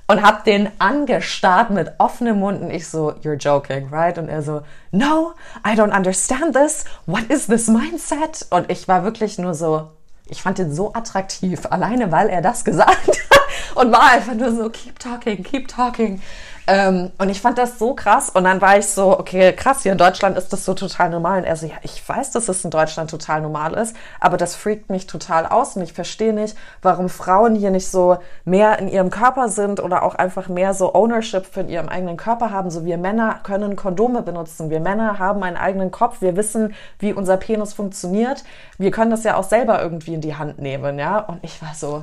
[0.08, 4.18] und hab den angestarrt mit offenem Mund und ich so, you're joking, right?
[4.18, 6.84] Und er so, no, I don't understand this.
[7.06, 8.46] What is this mindset?
[8.50, 9.88] Und ich war wirklich nur so,
[10.28, 14.54] ich fand den so attraktiv, alleine weil er das gesagt hat und war einfach nur
[14.54, 16.20] so, keep talking, keep talking.
[16.68, 18.30] Ähm, und ich fand das so krass.
[18.30, 21.38] Und dann war ich so, okay, krass, hier in Deutschland ist das so total normal.
[21.38, 24.56] Und er so, ja, ich weiß, dass es in Deutschland total normal ist, aber das
[24.56, 25.76] freakt mich total aus.
[25.76, 30.02] Und ich verstehe nicht, warum Frauen hier nicht so mehr in ihrem Körper sind oder
[30.02, 32.70] auch einfach mehr so Ownership für ihren eigenen Körper haben.
[32.70, 34.68] So wir Männer können Kondome benutzen.
[34.70, 36.20] Wir Männer haben einen eigenen Kopf.
[36.20, 38.42] Wir wissen, wie unser Penis funktioniert.
[38.78, 41.18] Wir können das ja auch selber irgendwie in die Hand nehmen, ja.
[41.20, 42.02] Und ich war so,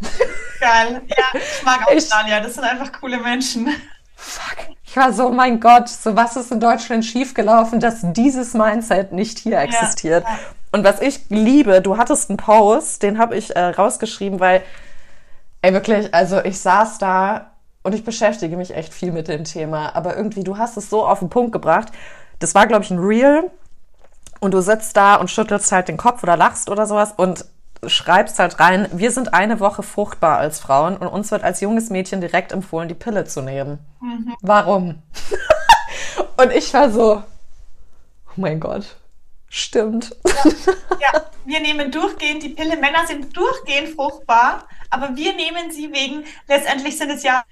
[0.62, 1.02] Geil.
[1.08, 2.40] Ja, ich mag Australier.
[2.40, 3.68] Das sind einfach coole Menschen.
[4.14, 4.68] Fuck.
[4.84, 9.40] Ich war so, mein Gott, so was ist in Deutschland schiefgelaufen, dass dieses Mindset nicht
[9.40, 10.22] hier existiert.
[10.22, 10.38] Ja, ja.
[10.70, 14.62] Und was ich liebe, du hattest einen Post, den habe ich äh, rausgeschrieben, weil,
[15.62, 17.50] ey, wirklich, also ich saß da
[17.82, 21.04] und ich beschäftige mich echt viel mit dem Thema, aber irgendwie, du hast es so
[21.04, 21.88] auf den Punkt gebracht.
[22.38, 23.50] Das war, glaube ich, ein Reel
[24.38, 27.44] und du sitzt da und schüttelst halt den Kopf oder lachst oder sowas und
[27.86, 31.90] schreibst halt rein, wir sind eine Woche fruchtbar als Frauen und uns wird als junges
[31.90, 33.80] Mädchen direkt empfohlen, die Pille zu nehmen.
[34.00, 34.34] Mhm.
[34.40, 35.02] Warum?
[36.36, 37.22] und ich war so,
[38.28, 38.96] oh mein Gott,
[39.48, 40.14] stimmt.
[40.24, 40.52] Ja,
[41.00, 42.76] ja, wir nehmen durchgehend die Pille.
[42.76, 47.42] Männer sind durchgehend fruchtbar, aber wir nehmen sie wegen, letztendlich sind es ja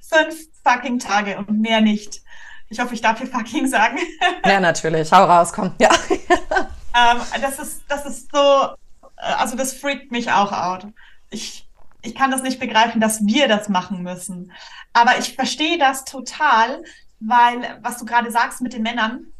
[0.00, 2.22] fünf fucking Tage und mehr nicht.
[2.68, 3.98] Ich hoffe, ich darf hier fucking sagen.
[4.44, 5.10] ja, natürlich.
[5.10, 5.72] Hau raus, komm.
[5.80, 5.90] Ja.
[6.10, 8.76] ähm, das, ist, das ist so
[9.20, 10.86] also das freakt mich auch out.
[11.30, 11.68] Ich,
[12.02, 14.52] ich kann das nicht begreifen, dass wir das machen müssen.
[14.92, 16.82] Aber ich verstehe das total,
[17.20, 19.32] weil, was du gerade sagst mit den Männern,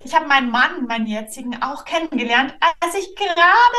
[0.00, 3.38] ich habe meinen Mann, meinen jetzigen, auch kennengelernt, als ich gerade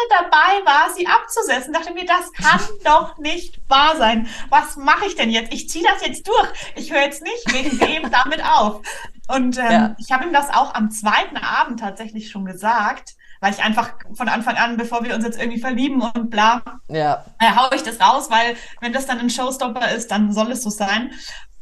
[0.10, 1.74] dabei war, sie abzusetzen.
[1.74, 4.28] Dachte mir, das kann doch nicht wahr sein.
[4.50, 5.54] Was mache ich denn jetzt?
[5.54, 6.50] Ich ziehe das jetzt durch.
[6.76, 8.82] Ich höre jetzt nicht wegen dem damit auf.
[9.28, 9.96] Und ähm, ja.
[10.00, 14.30] ich habe ihm das auch am zweiten Abend tatsächlich schon gesagt weil ich einfach von
[14.30, 17.26] Anfang an, bevor wir uns jetzt irgendwie verlieben und bla, ja.
[17.40, 20.64] äh, hau ich das raus, weil wenn das dann ein Showstopper ist, dann soll es
[20.64, 21.12] so sein.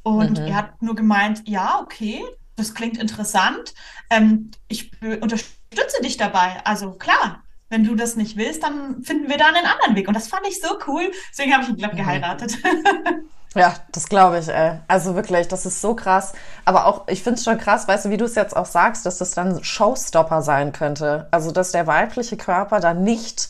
[0.03, 0.47] Und mhm.
[0.47, 2.23] er hat nur gemeint, ja, okay,
[2.55, 3.73] das klingt interessant.
[4.09, 6.61] Ähm, ich unterstütze dich dabei.
[6.63, 10.07] Also klar, wenn du das nicht willst, dann finden wir da einen anderen Weg.
[10.07, 11.11] Und das fand ich so cool.
[11.31, 12.01] Deswegen habe ich ihn, glaube mhm.
[13.55, 14.79] Ja, das glaube ich, ey.
[14.87, 16.33] Also wirklich, das ist so krass.
[16.65, 19.05] Aber auch, ich finde es schon krass, weißt du, wie du es jetzt auch sagst,
[19.05, 21.27] dass das dann Showstopper sein könnte.
[21.31, 23.49] Also, dass der weibliche Körper dann nicht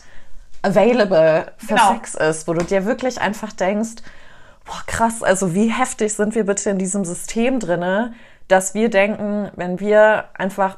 [0.62, 1.94] available für genau.
[1.94, 4.04] Sex ist, wo du dir wirklich einfach denkst,
[4.66, 8.14] boah, krass, also wie heftig sind wir bitte in diesem System drinne,
[8.48, 10.78] dass wir denken, wenn wir einfach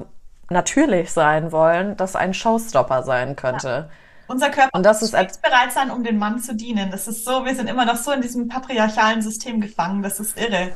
[0.50, 3.68] natürlich sein wollen, dass ein Showstopper sein könnte.
[3.68, 3.86] Ja.
[4.28, 6.92] Unser Körper und das ist muss bereit sein, um den Mann zu dienen.
[6.92, 10.04] Das ist so, wir sind immer noch so in diesem patriarchalen System gefangen.
[10.04, 10.72] Das ist irre.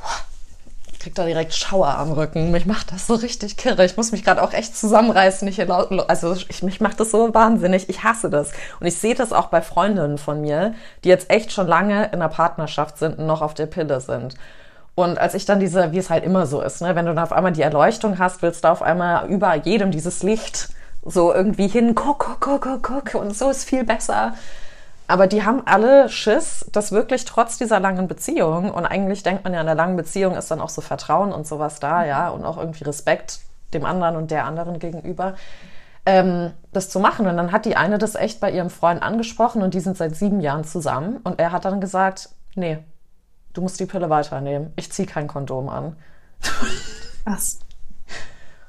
[0.92, 2.52] Ich krieg da direkt Schauer am Rücken.
[2.52, 3.84] Mich macht das so richtig kirre.
[3.84, 5.48] Ich muss mich gerade auch echt zusammenreißen.
[5.48, 7.90] Ich, also ich, mich macht das so wahnsinnig.
[7.90, 8.52] Ich hasse das.
[8.80, 12.14] Und ich sehe das auch bei Freundinnen von mir, die jetzt echt schon lange in
[12.14, 14.36] einer Partnerschaft sind und noch auf der Pille sind.
[14.94, 17.24] Und als ich dann diese, wie es halt immer so ist, ne, wenn du dann
[17.24, 20.70] auf einmal die Erleuchtung hast, willst du auf einmal über jedem dieses Licht
[21.04, 24.34] so irgendwie hin, guck, guck, guck, guck, guck, und so ist viel besser.
[25.08, 29.54] Aber die haben alle Schiss, dass wirklich trotz dieser langen Beziehung, und eigentlich denkt man
[29.54, 32.46] ja, in einer langen Beziehung ist dann auch so Vertrauen und sowas da, ja, und
[32.46, 33.40] auch irgendwie Respekt
[33.74, 35.36] dem anderen und der anderen gegenüber,
[36.06, 37.28] ähm, das zu machen.
[37.28, 40.16] Und dann hat die eine das echt bei ihrem Freund angesprochen und die sind seit
[40.16, 41.18] sieben Jahren zusammen.
[41.24, 42.80] Und er hat dann gesagt, nee,
[43.54, 44.74] du musst die Pille weiternehmen.
[44.76, 45.96] Ich ziehe kein Kondom an.
[47.26, 47.60] Was?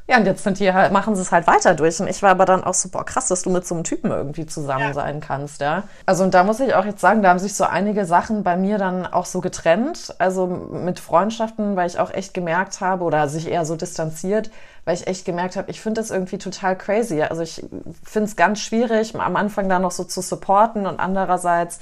[0.08, 2.00] Ja, und jetzt sind die halt, machen sie es halt weiter durch.
[2.00, 4.10] Und ich war aber dann auch so, boah, krass, dass du mit so einem Typen
[4.10, 4.94] irgendwie zusammen ja.
[4.94, 5.84] sein kannst, ja.
[6.06, 8.56] Also, und da muss ich auch jetzt sagen, da haben sich so einige Sachen bei
[8.56, 10.14] mir dann auch so getrennt.
[10.18, 14.50] Also mit Freundschaften, weil ich auch echt gemerkt habe, oder sich eher so distanziert,
[14.84, 17.22] weil ich echt gemerkt habe, ich finde das irgendwie total crazy.
[17.22, 17.64] Also ich
[18.02, 21.78] finde es ganz schwierig, am Anfang da noch so zu supporten und andererseits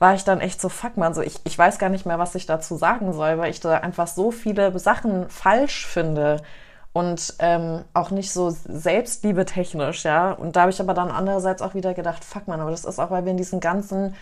[0.00, 2.34] war ich dann echt so, fuck man, so ich, ich weiß gar nicht mehr, was
[2.34, 6.42] ich dazu sagen soll, weil ich da einfach so viele Sachen falsch finde
[6.92, 10.32] und ähm, auch nicht so selbstliebe technisch, ja.
[10.32, 12.98] Und da habe ich aber dann andererseits auch wieder gedacht, fuck man, aber das ist
[12.98, 14.14] auch, weil wir in diesen ganzen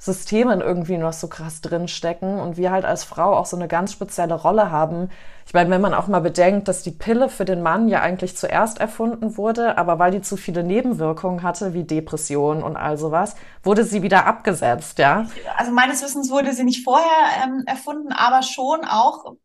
[0.00, 3.92] Systemen irgendwie noch so krass drinstecken und wir halt als Frau auch so eine ganz
[3.92, 5.10] spezielle Rolle haben.
[5.46, 8.34] Ich meine, wenn man auch mal bedenkt, dass die Pille für den Mann ja eigentlich
[8.34, 13.34] zuerst erfunden wurde, aber weil die zu viele Nebenwirkungen hatte, wie Depression und all sowas,
[13.62, 15.26] wurde sie wieder abgesetzt, ja?
[15.58, 19.36] Also meines Wissens wurde sie nicht vorher ähm, erfunden, aber schon auch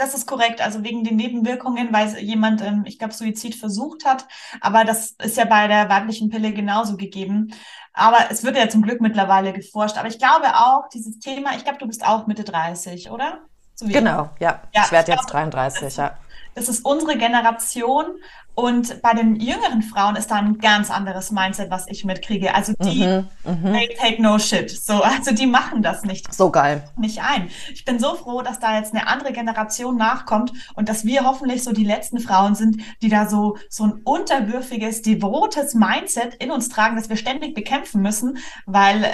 [0.00, 4.26] das ist korrekt, also wegen den Nebenwirkungen, weil jemand, ähm, ich glaube, Suizid versucht hat.
[4.60, 7.52] Aber das ist ja bei der weiblichen Pille genauso gegeben.
[7.92, 9.98] Aber es wird ja zum Glück mittlerweile geforscht.
[9.98, 13.40] Aber ich glaube auch, dieses Thema, ich glaube, du bist auch Mitte 30, oder?
[13.74, 14.62] So genau, ja.
[14.74, 16.16] ja ich werde jetzt glaube, 33, das, ja.
[16.54, 18.06] Das ist unsere Generation
[18.54, 22.54] und bei den jüngeren Frauen ist da ein ganz anderes Mindset, was ich mitkriege.
[22.54, 24.70] Also die, mhm, mhm, they take no shit.
[24.70, 26.32] So, also die machen das nicht.
[26.34, 26.84] So geil.
[26.96, 27.48] Nicht ein.
[27.72, 31.62] Ich bin so froh, dass da jetzt eine andere Generation nachkommt und dass wir hoffentlich
[31.62, 36.68] so die letzten Frauen sind, die da so, so ein unterwürfiges, devotes Mindset in uns
[36.68, 39.06] tragen, das wir ständig bekämpfen müssen, weil,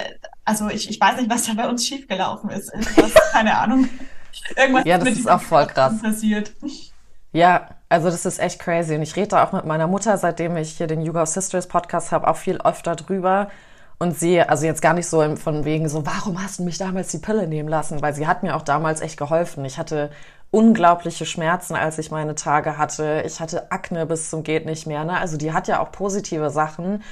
[0.44, 2.72] also ich, ich weiß nicht, was da bei uns schiefgelaufen ist.
[2.72, 3.88] Irgendwas, keine Ahnung.
[4.57, 6.03] Irgendwas ja, das ist auch voll krass.
[6.03, 6.53] Passiert.
[7.37, 8.94] Ja, also das ist echt crazy.
[8.94, 12.11] Und ich rede da auch mit meiner Mutter, seitdem ich hier den Yuga Sisters Podcast
[12.11, 13.51] habe, auch viel öfter drüber.
[13.99, 17.09] Und sie, also jetzt gar nicht so von wegen so, warum hast du mich damals
[17.09, 18.01] die Pille nehmen lassen?
[18.01, 19.66] Weil sie hat mir auch damals echt geholfen.
[19.66, 20.11] Ich hatte
[20.51, 23.22] unglaubliche Schmerzen, als ich meine Tage hatte.
[23.27, 25.05] Ich hatte Akne bis zum geht nicht mehr.
[25.05, 25.18] Ne?
[25.18, 27.03] Also die hat ja auch positive Sachen.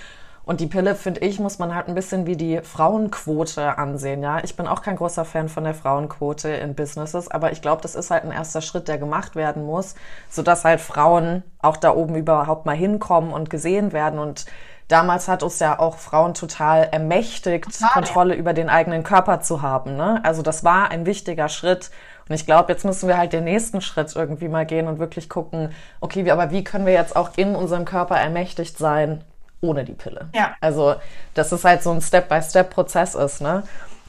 [0.46, 4.44] Und die Pille, finde ich, muss man halt ein bisschen wie die Frauenquote ansehen, ja.
[4.44, 7.94] Ich bin auch kein großer Fan von der Frauenquote in Businesses, aber ich glaube, das
[7.94, 9.94] ist halt ein erster Schritt, der gemacht werden muss,
[10.28, 14.44] sodass halt Frauen auch da oben überhaupt mal hinkommen und gesehen werden und
[14.88, 17.88] Damals hat uns ja auch Frauen total ermächtigt, total.
[17.90, 19.96] Kontrolle über den eigenen Körper zu haben.
[19.96, 20.20] Ne?
[20.24, 21.90] Also das war ein wichtiger Schritt.
[22.28, 25.30] Und ich glaube, jetzt müssen wir halt den nächsten Schritt irgendwie mal gehen und wirklich
[25.30, 29.24] gucken, okay, aber wie können wir jetzt auch in unserem Körper ermächtigt sein,
[29.64, 30.29] ohne die Pille.
[30.35, 30.55] Ja.
[30.61, 30.94] Also,
[31.35, 33.64] dass es halt so ein Step-by-Step-Prozess ist, ne?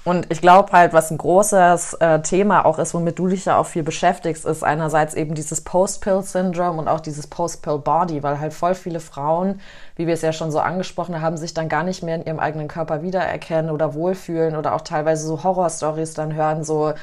[0.06, 3.58] Und ich glaube halt, was ein großes äh, Thema auch ist, womit du dich ja
[3.58, 8.76] auch viel beschäftigst, ist einerseits eben dieses Post-Pill-Syndrom und auch dieses Post-Pill-Body, weil halt voll
[8.76, 9.60] viele Frauen,
[9.96, 12.40] wie wir es ja schon so angesprochen haben, sich dann gar nicht mehr in ihrem
[12.40, 16.94] eigenen Körper wiedererkennen oder wohlfühlen oder auch teilweise so Horror-Stories dann hören, so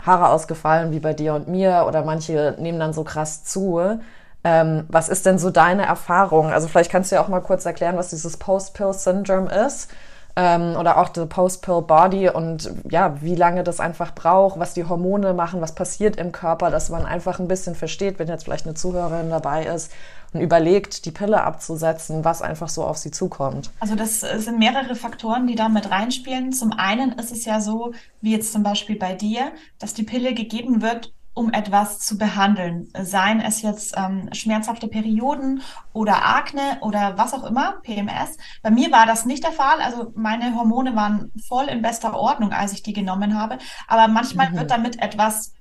[0.00, 4.00] Haare ausgefallen wie bei dir und mir oder manche nehmen dann so krass zu.
[4.44, 6.52] Ähm, was ist denn so deine Erfahrung?
[6.52, 9.88] Also vielleicht kannst du ja auch mal kurz erklären, was dieses Post-Pill-Syndrome ist.
[10.36, 15.32] ähm, oder auch the Post-Pill-Body und ja, wie lange das einfach braucht, was die Hormone
[15.32, 18.74] machen, was passiert im Körper, dass man einfach ein bisschen versteht, wenn jetzt vielleicht eine
[18.74, 19.92] Zuhörerin dabei ist
[20.32, 23.70] und überlegt, die Pille abzusetzen, was einfach so auf sie zukommt.
[23.78, 26.52] Also das sind mehrere Faktoren, die da mit reinspielen.
[26.52, 30.34] Zum einen ist es ja so, wie jetzt zum Beispiel bei dir, dass die Pille
[30.34, 32.88] gegeben wird, um etwas zu behandeln.
[32.98, 35.62] Seien es jetzt ähm, schmerzhafte Perioden
[35.92, 38.38] oder Akne oder was auch immer, PMS.
[38.62, 39.80] Bei mir war das nicht der Fall.
[39.80, 43.58] Also meine Hormone waren voll in bester Ordnung, als ich die genommen habe.
[43.88, 44.56] Aber manchmal mhm.
[44.56, 45.52] wird damit etwas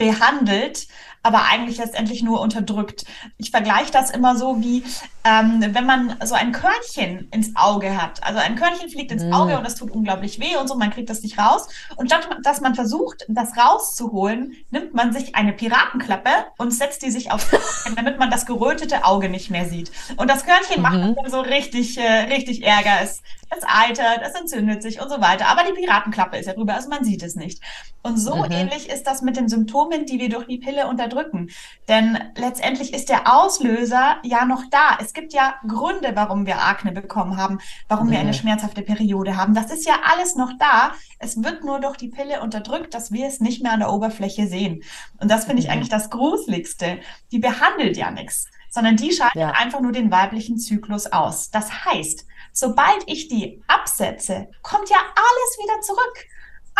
[0.00, 0.88] behandelt,
[1.22, 3.04] aber eigentlich letztendlich nur unterdrückt.
[3.36, 4.82] Ich vergleiche das immer so wie,
[5.24, 8.24] ähm, wenn man so ein Körnchen ins Auge hat.
[8.24, 9.58] Also ein Körnchen fliegt ins Auge mm.
[9.58, 11.68] und das tut unglaublich weh und so, man kriegt das nicht raus.
[11.96, 17.10] Und statt dass man versucht, das rauszuholen, nimmt man sich eine Piratenklappe und setzt die
[17.10, 17.60] sich Auge,
[17.96, 19.92] damit man das gerötete Auge nicht mehr sieht.
[20.16, 21.16] Und das Körnchen macht mhm.
[21.16, 23.02] dann so richtig, äh, richtig Ärger.
[23.02, 23.20] Es,
[23.50, 25.48] es altert, es entzündet sich und so weiter.
[25.48, 27.62] Aber die Piratenklappe ist ja drüber, also man sieht es nicht.
[28.02, 28.50] Und so mhm.
[28.50, 31.50] ähnlich ist das mit den Symptomen, die wir durch die Pille unterdrücken.
[31.88, 34.98] Denn letztendlich ist der Auslöser ja noch da.
[35.00, 38.12] Es gibt ja Gründe, warum wir Akne bekommen haben, warum mhm.
[38.12, 39.54] wir eine schmerzhafte Periode haben.
[39.54, 40.92] Das ist ja alles noch da.
[41.18, 44.46] Es wird nur durch die Pille unterdrückt, dass wir es nicht mehr an der Oberfläche
[44.46, 44.82] sehen.
[45.20, 45.74] Und das finde ich mhm.
[45.74, 47.00] eigentlich das Gruseligste.
[47.32, 49.50] Die behandelt ja nichts, sondern die schaltet ja.
[49.50, 51.50] einfach nur den weiblichen Zyklus aus.
[51.50, 56.26] Das heißt, sobald ich die absetze, kommt ja alles wieder zurück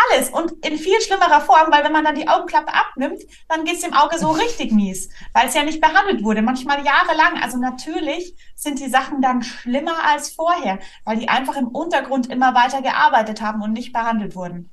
[0.09, 3.75] alles und in viel schlimmerer Form, weil wenn man dann die Augenklappe abnimmt, dann geht
[3.75, 7.41] es dem Auge so richtig mies, weil es ja nicht behandelt wurde, manchmal jahrelang.
[7.41, 12.53] Also natürlich sind die Sachen dann schlimmer als vorher, weil die einfach im Untergrund immer
[12.53, 14.71] weiter gearbeitet haben und nicht behandelt wurden.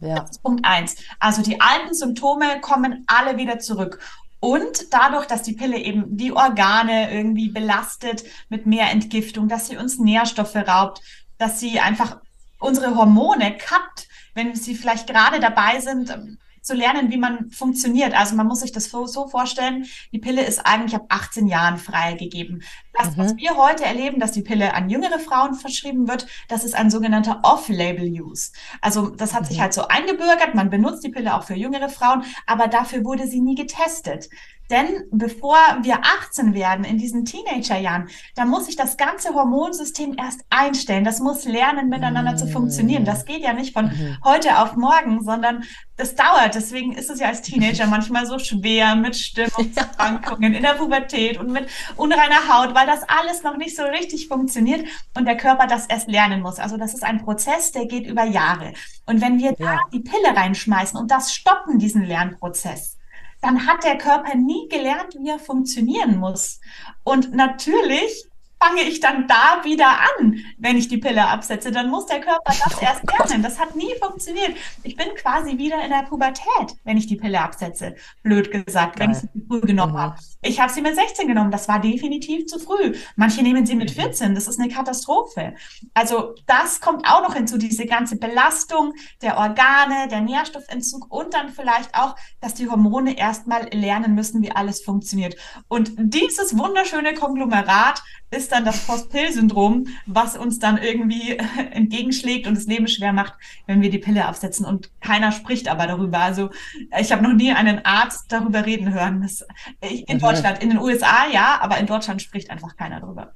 [0.00, 0.20] Ja.
[0.20, 0.96] Das ist Punkt eins.
[1.18, 3.98] Also die alten Symptome kommen alle wieder zurück.
[4.46, 9.76] Und dadurch, dass die Pille eben die Organe irgendwie belastet mit mehr Entgiftung, dass sie
[9.76, 11.02] uns Nährstoffe raubt,
[11.36, 12.20] dass sie einfach
[12.60, 18.14] unsere Hormone kappt, wenn sie vielleicht gerade dabei sind, ähm, zu lernen, wie man funktioniert.
[18.14, 22.62] Also man muss sich das so vorstellen, die Pille ist eigentlich ab 18 Jahren freigegeben.
[22.98, 23.18] Das, mhm.
[23.18, 26.90] was wir heute erleben, dass die Pille an jüngere Frauen verschrieben wird, das ist ein
[26.90, 28.52] sogenannter Off-Label-Use.
[28.80, 29.46] Also das hat mhm.
[29.46, 33.26] sich halt so eingebürgert, man benutzt die Pille auch für jüngere Frauen, aber dafür wurde
[33.26, 34.28] sie nie getestet.
[34.70, 40.40] Denn bevor wir 18 werden, in diesen Teenagerjahren, da muss sich das ganze Hormonsystem erst
[40.50, 41.04] einstellen.
[41.04, 42.38] Das muss lernen, miteinander mm.
[42.38, 43.04] zu funktionieren.
[43.04, 44.18] Das geht ja nicht von mm.
[44.24, 45.62] heute auf morgen, sondern
[45.96, 46.54] das dauert.
[46.54, 51.52] Deswegen ist es ja als Teenager manchmal so schwer mit Stimmungsschwankungen in der Pubertät und
[51.52, 55.86] mit unreiner Haut, weil das alles noch nicht so richtig funktioniert und der Körper das
[55.86, 56.58] erst lernen muss.
[56.58, 58.72] Also das ist ein Prozess, der geht über Jahre.
[59.06, 59.54] Und wenn wir ja.
[59.58, 62.96] da die Pille reinschmeißen und das stoppen, diesen Lernprozess,
[63.42, 66.60] dann hat der Körper nie gelernt, wie er funktionieren muss.
[67.04, 68.24] Und natürlich
[68.66, 71.70] fange ich dann da wieder an, wenn ich die Pille absetze.
[71.70, 73.42] Dann muss der Körper das oh erst lernen.
[73.42, 74.56] Das hat nie funktioniert.
[74.82, 77.94] Ich bin quasi wieder in der Pubertät, wenn ich die Pille absetze.
[78.22, 79.08] Blöd gesagt, Geil.
[79.08, 79.98] wenn ich sie zu früh genommen mhm.
[79.98, 80.16] habe.
[80.42, 81.50] Ich habe sie mit 16 genommen.
[81.50, 82.94] Das war definitiv zu früh.
[83.16, 84.30] Manche nehmen sie mit 14.
[84.30, 84.34] Mhm.
[84.34, 85.54] Das ist eine Katastrophe.
[85.94, 91.50] Also das kommt auch noch hinzu, diese ganze Belastung der Organe, der Nährstoffentzug und dann
[91.50, 95.36] vielleicht auch, dass die Hormone erstmal lernen müssen, wie alles funktioniert.
[95.68, 101.38] Und dieses wunderschöne Konglomerat ist dann das Post-Pill-Syndrom, was uns dann irgendwie
[101.70, 103.34] entgegenschlägt und das Leben schwer macht,
[103.66, 104.66] wenn wir die Pille absetzen.
[104.66, 106.18] Und keiner spricht aber darüber.
[106.18, 106.50] Also
[106.98, 109.22] ich habe noch nie einen Arzt darüber reden hören.
[109.22, 109.46] Das,
[109.80, 110.18] in.
[110.18, 113.32] Deutschland, in den USA ja, aber in Deutschland spricht einfach keiner darüber.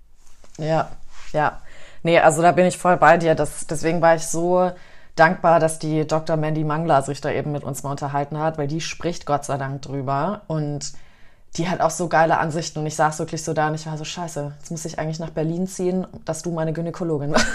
[0.59, 0.91] Ja,
[1.33, 1.61] ja.
[2.03, 3.35] Nee, also da bin ich voll bei dir.
[3.35, 4.73] Das, deswegen war ich so
[5.15, 6.37] dankbar, dass die Dr.
[6.37, 9.59] Mandy Mangler sich da eben mit uns mal unterhalten hat, weil die spricht Gott sei
[9.59, 10.93] Dank drüber und
[11.57, 13.97] die hat auch so geile Ansichten und ich saß wirklich so da und ich war
[13.97, 17.47] so, scheiße, jetzt muss ich eigentlich nach Berlin ziehen, dass du meine Gynäkologin warst.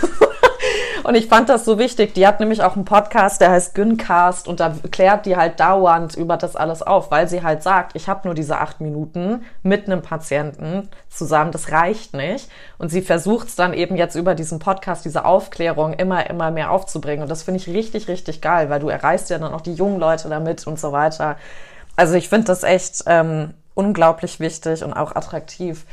[1.03, 2.13] und ich fand das so wichtig.
[2.13, 6.15] Die hat nämlich auch einen Podcast, der heißt Gyncast und da klärt die halt dauernd
[6.15, 9.85] über das alles auf, weil sie halt sagt, ich habe nur diese acht Minuten mit
[9.85, 12.49] einem Patienten zusammen, das reicht nicht.
[12.77, 16.69] Und sie versucht es dann eben jetzt über diesen Podcast, diese Aufklärung immer, immer mehr
[16.71, 17.23] aufzubringen.
[17.23, 20.01] Und das finde ich richtig, richtig geil, weil du erreichst ja dann auch die jungen
[20.01, 21.37] Leute damit und so weiter.
[21.95, 23.03] Also ich finde das echt...
[23.05, 25.85] Ähm, unglaublich wichtig und auch attraktiv.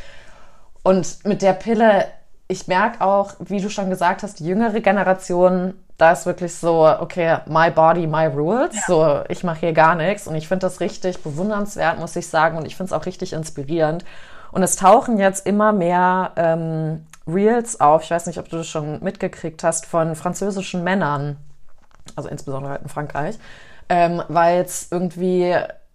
[0.83, 2.07] Und mit der Pille,
[2.49, 6.89] ich merke auch, wie du schon gesagt hast, die jüngere Generation, da ist wirklich so,
[7.01, 8.75] okay, my body, my rules.
[8.75, 8.83] Ja.
[8.87, 10.27] So, ich mache hier gar nichts.
[10.27, 12.57] Und ich finde das richtig bewundernswert, muss ich sagen.
[12.57, 14.05] Und ich finde es auch richtig inspirierend.
[14.51, 18.03] Und es tauchen jetzt immer mehr ähm, Reels auf.
[18.03, 21.37] Ich weiß nicht, ob du das schon mitgekriegt hast, von französischen Männern.
[22.17, 23.39] Also insbesondere halt in Frankreich.
[23.89, 25.55] Ähm, weil jetzt irgendwie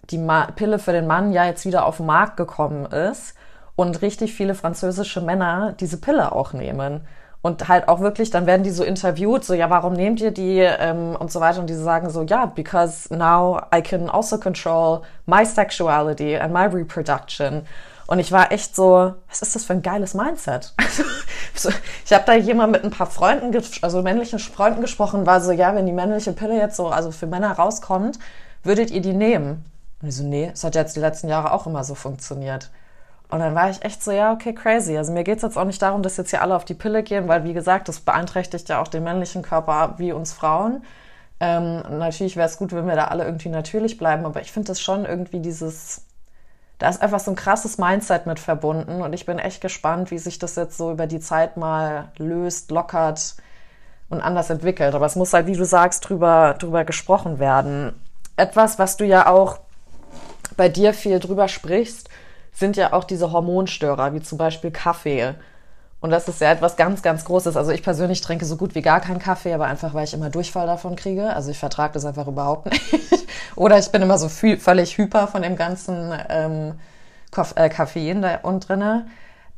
[0.09, 3.35] die Ma Pille für den Mann ja jetzt wieder auf den Markt gekommen ist
[3.75, 7.01] und richtig viele französische Männer diese Pille auch nehmen.
[7.43, 10.59] Und halt auch wirklich, dann werden die so interviewt, so, ja, warum nehmt ihr die
[10.59, 11.59] ähm, und so weiter.
[11.59, 16.65] Und die sagen so, ja, because now I can also control my sexuality and my
[16.65, 17.61] reproduction.
[18.07, 20.73] Und ich war echt so, was ist das für ein geiles Mindset?
[21.53, 21.69] Also,
[22.05, 23.51] ich habe da jemand mit ein paar Freunden,
[23.81, 27.25] also männlichen Freunden gesprochen, war so, ja, wenn die männliche Pille jetzt so, also für
[27.25, 28.19] Männer rauskommt,
[28.61, 29.65] würdet ihr die nehmen?
[30.01, 32.69] Und ich so, nee, es hat jetzt die letzten Jahre auch immer so funktioniert.
[33.29, 34.97] Und dann war ich echt so, ja, okay, crazy.
[34.97, 37.27] Also mir geht's jetzt auch nicht darum, dass jetzt hier alle auf die Pille gehen,
[37.27, 40.83] weil wie gesagt, das beeinträchtigt ja auch den männlichen Körper wie uns Frauen.
[41.39, 44.69] Ähm, natürlich wäre es gut, wenn wir da alle irgendwie natürlich bleiben, aber ich finde
[44.69, 46.03] das schon irgendwie dieses,
[46.79, 50.17] da ist einfach so ein krasses Mindset mit verbunden und ich bin echt gespannt, wie
[50.17, 53.35] sich das jetzt so über die Zeit mal löst, lockert
[54.09, 54.95] und anders entwickelt.
[54.95, 57.93] Aber es muss halt, wie du sagst, drüber, drüber gesprochen werden.
[58.35, 59.59] Etwas, was du ja auch
[60.57, 62.09] bei dir viel drüber sprichst,
[62.51, 65.35] sind ja auch diese Hormonstörer, wie zum Beispiel Kaffee.
[65.99, 67.55] Und das ist ja etwas ganz, ganz Großes.
[67.55, 70.29] Also ich persönlich trinke so gut wie gar keinen Kaffee, aber einfach, weil ich immer
[70.29, 71.33] Durchfall davon kriege.
[71.33, 72.83] Also ich vertrage das einfach überhaupt nicht.
[73.55, 76.73] Oder ich bin immer so völlig hyper von dem ganzen ähm,
[77.55, 79.07] äh, Koffein da unten drinne.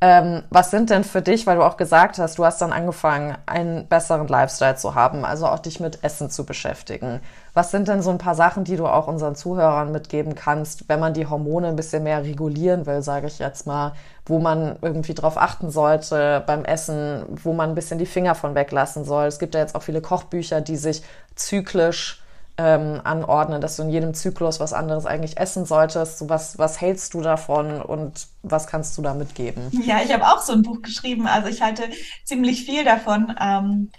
[0.02, 3.38] Ähm, was sind denn für dich, weil du auch gesagt hast, du hast dann angefangen,
[3.46, 7.20] einen besseren Lifestyle zu haben, also auch dich mit Essen zu beschäftigen.
[7.54, 11.02] Was sind denn so ein paar Sachen, die du auch unseren Zuhörern mitgeben kannst, wenn
[11.02, 13.92] man die Hormone ein bisschen mehr regulieren will, sage ich jetzt mal,
[14.26, 18.56] wo man irgendwie drauf achten sollte beim Essen, wo man ein bisschen die Finger von
[18.56, 19.26] weglassen soll.
[19.26, 21.04] Es gibt ja jetzt auch viele Kochbücher, die sich
[21.36, 22.24] zyklisch
[22.60, 26.18] ähm, anordnen, dass du in jedem Zyklus was anderes eigentlich essen solltest.
[26.18, 29.72] So was, was hältst du davon und was kannst du da mitgeben?
[29.86, 31.26] Ja, ich habe auch so ein Buch geschrieben.
[31.26, 31.84] Also ich halte
[32.26, 33.34] ziemlich viel davon.
[33.40, 33.90] Ähm,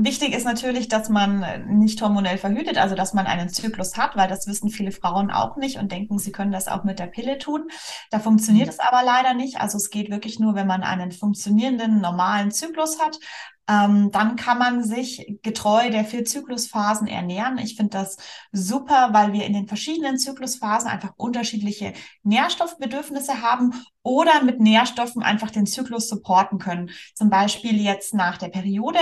[0.00, 4.28] Wichtig ist natürlich, dass man nicht hormonell verhütet, also dass man einen Zyklus hat, weil
[4.28, 7.38] das wissen viele Frauen auch nicht und denken, sie können das auch mit der Pille
[7.38, 7.68] tun.
[8.12, 8.74] Da funktioniert mhm.
[8.74, 9.60] es aber leider nicht.
[9.60, 13.18] Also es geht wirklich nur, wenn man einen funktionierenden, normalen Zyklus hat.
[13.68, 17.58] Ähm, dann kann man sich getreu der vier Zyklusphasen ernähren.
[17.58, 18.16] Ich finde das
[18.50, 21.92] super, weil wir in den verschiedenen Zyklusphasen einfach unterschiedliche
[22.22, 26.90] Nährstoffbedürfnisse haben oder mit Nährstoffen einfach den Zyklus supporten können.
[27.14, 28.98] Zum Beispiel jetzt nach der Periode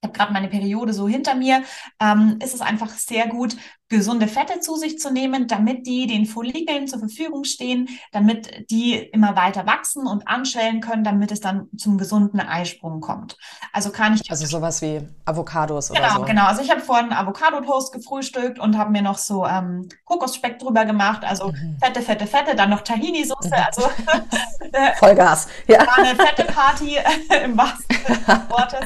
[0.00, 1.62] ich habe gerade meine Periode so hinter mir,
[2.00, 3.56] ähm, ist es einfach sehr gut,
[3.88, 8.94] gesunde Fette zu sich zu nehmen, damit die den Follikeln zur Verfügung stehen, damit die
[8.94, 13.36] immer weiter wachsen und anschwellen können, damit es dann zum gesunden Eisprung kommt.
[13.72, 16.14] Also kann ich also sowas wie Avocados genau, oder so.
[16.16, 16.46] Genau, genau.
[16.46, 21.24] Also ich habe vorhin Avocado-Toast gefrühstückt und habe mir noch so ähm, Kokosspeck drüber gemacht,
[21.24, 21.76] also mhm.
[21.80, 23.64] fette, fette, fette, dann noch Tahini-Soße, mhm.
[23.66, 23.82] also
[24.98, 25.46] Vollgas.
[25.68, 25.86] Ja.
[25.86, 26.96] War eine fette Party
[27.44, 28.80] im wahrsten Sinne des Wortes.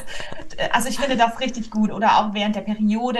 [0.71, 1.91] Also ich finde das richtig gut.
[1.91, 3.19] Oder auch während der Periode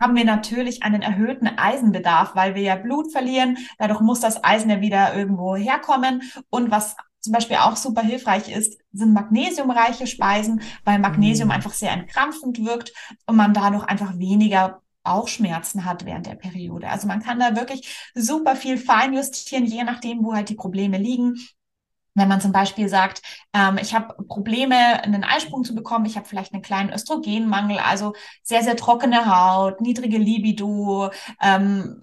[0.00, 3.58] haben wir natürlich einen erhöhten Eisenbedarf, weil wir ja Blut verlieren.
[3.78, 6.22] Dadurch muss das Eisen ja wieder irgendwo herkommen.
[6.50, 11.54] Und was zum Beispiel auch super hilfreich ist, sind magnesiumreiche Speisen, weil Magnesium mhm.
[11.54, 12.92] einfach sehr entkrampfend wirkt
[13.26, 16.88] und man dadurch einfach weniger Bauchschmerzen hat während der Periode.
[16.88, 21.36] Also man kann da wirklich super viel feinjustieren, je nachdem, wo halt die Probleme liegen.
[22.14, 26.26] Wenn man zum Beispiel sagt, ähm, ich habe Probleme, einen Eisprung zu bekommen, ich habe
[26.28, 31.10] vielleicht einen kleinen Östrogenmangel, also sehr, sehr trockene Haut, niedrige Libido,
[31.42, 32.02] ähm,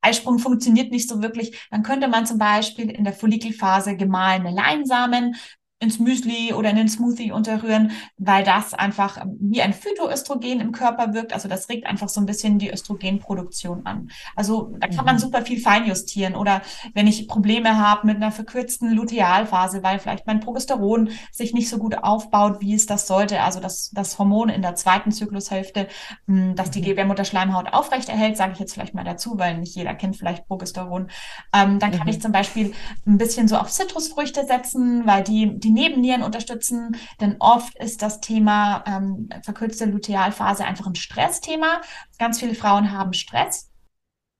[0.00, 5.36] Eisprung funktioniert nicht so wirklich, dann könnte man zum Beispiel in der Follikelphase gemahlene Leinsamen
[5.78, 11.12] ins Müsli oder in den Smoothie unterrühren, weil das einfach wie ein Phytoöstrogen im Körper
[11.12, 11.34] wirkt.
[11.34, 14.08] Also das regt einfach so ein bisschen die Östrogenproduktion an.
[14.34, 15.20] Also da kann man mhm.
[15.20, 16.34] super viel feinjustieren.
[16.34, 16.62] Oder
[16.94, 21.76] wenn ich Probleme habe mit einer verkürzten Lutealphase, weil vielleicht mein Progesteron sich nicht so
[21.76, 23.42] gut aufbaut, wie es das sollte.
[23.42, 25.88] Also das, das Hormon in der zweiten Zyklushälfte,
[26.26, 26.86] hm, dass die mhm.
[26.86, 31.10] Gebärmutterschleimhaut aufrechterhält, sage ich jetzt vielleicht mal dazu, weil nicht jeder kennt vielleicht Progesteron.
[31.52, 32.08] Ähm, dann kann mhm.
[32.08, 32.72] ich zum Beispiel
[33.06, 38.20] ein bisschen so auf Zitrusfrüchte setzen, weil die die Nebennieren unterstützen, denn oft ist das
[38.20, 41.80] Thema ähm, verkürzte Lutealphase einfach ein Stressthema.
[42.18, 43.70] Ganz viele Frauen haben Stress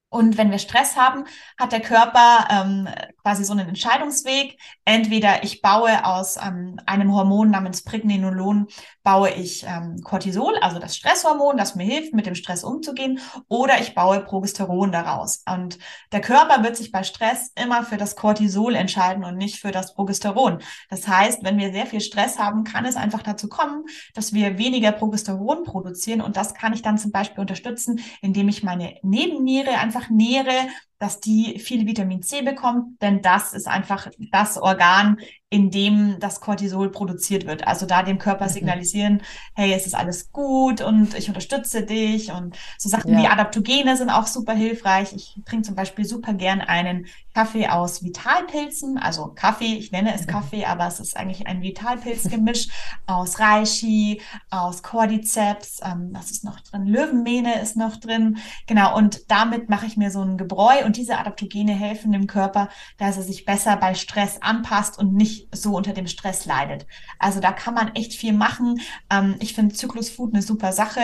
[0.09, 1.25] und wenn wir Stress haben,
[1.59, 2.89] hat der Körper ähm,
[3.23, 4.57] quasi so einen Entscheidungsweg.
[4.85, 8.69] Entweder ich baue aus ähm, einem Hormon namens Pregnenolon,
[9.07, 13.81] baue ich ähm, Cortisol, also das Stresshormon, das mir hilft, mit dem Stress umzugehen, oder
[13.81, 15.43] ich baue Progesteron daraus.
[15.53, 15.79] Und
[16.13, 19.95] der Körper wird sich bei Stress immer für das Cortisol entscheiden und nicht für das
[19.95, 20.59] Progesteron.
[20.89, 23.85] Das heißt, wenn wir sehr viel Stress haben, kann es einfach dazu kommen,
[24.15, 26.21] dass wir weniger Progesteron produzieren.
[26.21, 30.69] Und das kann ich dann zum Beispiel unterstützen, indem ich meine Nebenniere einfach einfach nähere,
[30.99, 35.19] dass die viel Vitamin C bekommt, denn das ist einfach das Organ,
[35.51, 37.67] in dem das Cortisol produziert wird.
[37.67, 38.51] Also da dem Körper mhm.
[38.51, 39.23] signalisieren,
[39.55, 43.21] hey, es ist alles gut und ich unterstütze dich und so Sachen ja.
[43.21, 45.13] wie Adaptogene sind auch super hilfreich.
[45.13, 47.07] Ich trinke zum Beispiel super gern einen
[47.37, 50.31] Kaffee aus Vitalpilzen, also Kaffee, ich nenne es mhm.
[50.31, 52.69] Kaffee, aber es ist eigentlich ein Vitalpilzgemisch
[53.07, 56.87] aus Reishi, aus Cordyceps, ähm, was ist noch drin?
[56.87, 58.39] Löwenmähne ist noch drin.
[58.67, 62.71] Genau, und damit mache ich mir so ein Gebräu und diese Adaptogene helfen dem Körper,
[62.97, 66.87] dass er sich besser bei Stress anpasst und nicht so unter dem Stress leidet.
[67.19, 68.81] Also da kann man echt viel machen.
[69.11, 71.03] Ähm, ich finde Zyklusfood eine super Sache.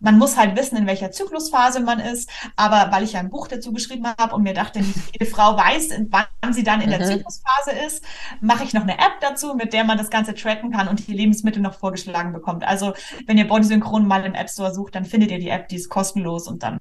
[0.00, 3.48] Man muss halt wissen, in welcher Zyklusphase man ist, aber weil ich ja ein Buch
[3.48, 4.80] dazu geschrieben habe und mir dachte,
[5.12, 7.04] jede Frau weiß, weiß, wann sie dann in der mhm.
[7.04, 8.04] Zyklusphase ist,
[8.40, 11.12] mache ich noch eine App dazu, mit der man das Ganze tracken kann und die
[11.12, 12.64] Lebensmittel noch vorgeschlagen bekommt.
[12.64, 12.94] Also
[13.26, 15.88] wenn ihr Bodysynchron mal im App Store sucht, dann findet ihr die App, die ist
[15.88, 16.78] kostenlos und dann,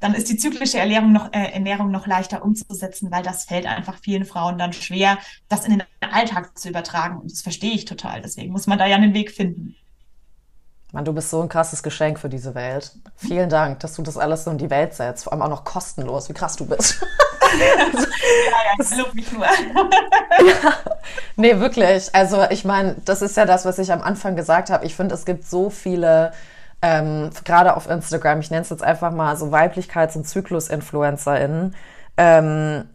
[0.00, 3.98] dann ist die zyklische Ernährung noch, äh, Ernährung noch leichter umzusetzen, weil das fällt einfach
[3.98, 5.18] vielen Frauen dann schwer,
[5.48, 7.18] das in den Alltag zu übertragen.
[7.18, 8.22] Und das verstehe ich total.
[8.22, 9.76] Deswegen muss man da ja einen Weg finden.
[10.92, 12.92] Mann, du bist so ein krasses Geschenk für diese Welt.
[13.16, 15.24] Vielen Dank, dass du das alles so in die Welt setzt.
[15.24, 17.04] Vor allem auch noch kostenlos, wie krass du bist.
[17.58, 19.44] ja, ja, ich mich nur.
[20.46, 20.72] ja,
[21.36, 22.14] nee, wirklich.
[22.14, 24.84] Also ich meine, das ist ja das, was ich am Anfang gesagt habe.
[24.84, 26.32] Ich finde, es gibt so viele,
[26.82, 31.74] ähm, gerade auf Instagram, ich nenne es jetzt einfach mal so Weiblichkeits- und Zyklus-InfluencerInnen,
[32.16, 32.88] ähm,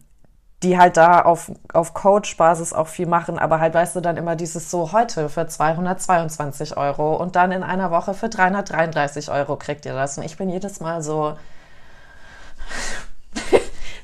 [0.62, 4.36] die halt da auf, auf Coach-Basis auch viel machen, aber halt, weißt du, dann immer
[4.36, 9.86] dieses so heute für 222 Euro und dann in einer Woche für 333 Euro kriegt
[9.86, 10.18] ihr das.
[10.18, 11.36] Und ich bin jedes Mal so,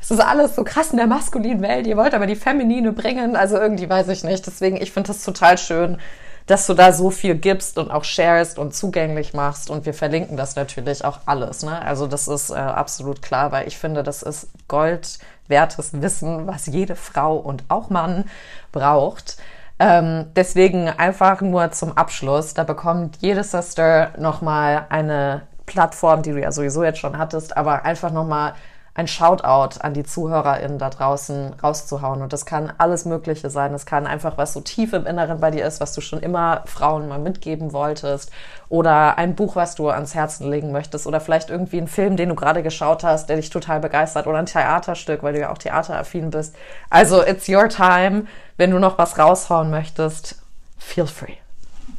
[0.07, 3.35] es ist alles so krass in der maskulinen Welt, ihr wollt aber die Feminine bringen,
[3.35, 4.47] also irgendwie weiß ich nicht.
[4.47, 5.99] Deswegen, ich finde das total schön,
[6.47, 9.69] dass du da so viel gibst und auch sharest und zugänglich machst.
[9.69, 11.65] Und wir verlinken das natürlich auch alles.
[11.65, 11.83] Ne?
[11.83, 16.67] Also das ist äh, absolut klar, weil ich finde, das ist Gold wertes Wissen, was
[16.67, 18.27] jede Frau und auch Mann
[18.71, 19.39] braucht.
[19.81, 26.41] Ähm, deswegen einfach nur zum Abschluss, da bekommt jede Sister nochmal eine Plattform, die du
[26.41, 28.55] ja sowieso jetzt schon hattest, aber einfach nochmal
[28.97, 32.23] ein Shoutout an die ZuhörerInnen da draußen rauszuhauen.
[32.23, 33.75] Und das kann alles Mögliche sein.
[33.75, 36.63] Es kann einfach was so tief im Inneren bei dir ist, was du schon immer
[36.65, 38.31] Frauen mal mitgeben wolltest.
[38.71, 41.07] Oder ein Buch, was du ans Herzen legen möchtest.
[41.07, 44.27] Oder vielleicht irgendwie ein Film, den du gerade geschaut hast, der dich total begeistert.
[44.27, 46.57] Oder ein Theaterstück, weil du ja auch theateraffin bist.
[46.89, 48.25] Also, it's your time.
[48.57, 50.37] Wenn du noch was raushauen möchtest,
[50.79, 51.37] feel free.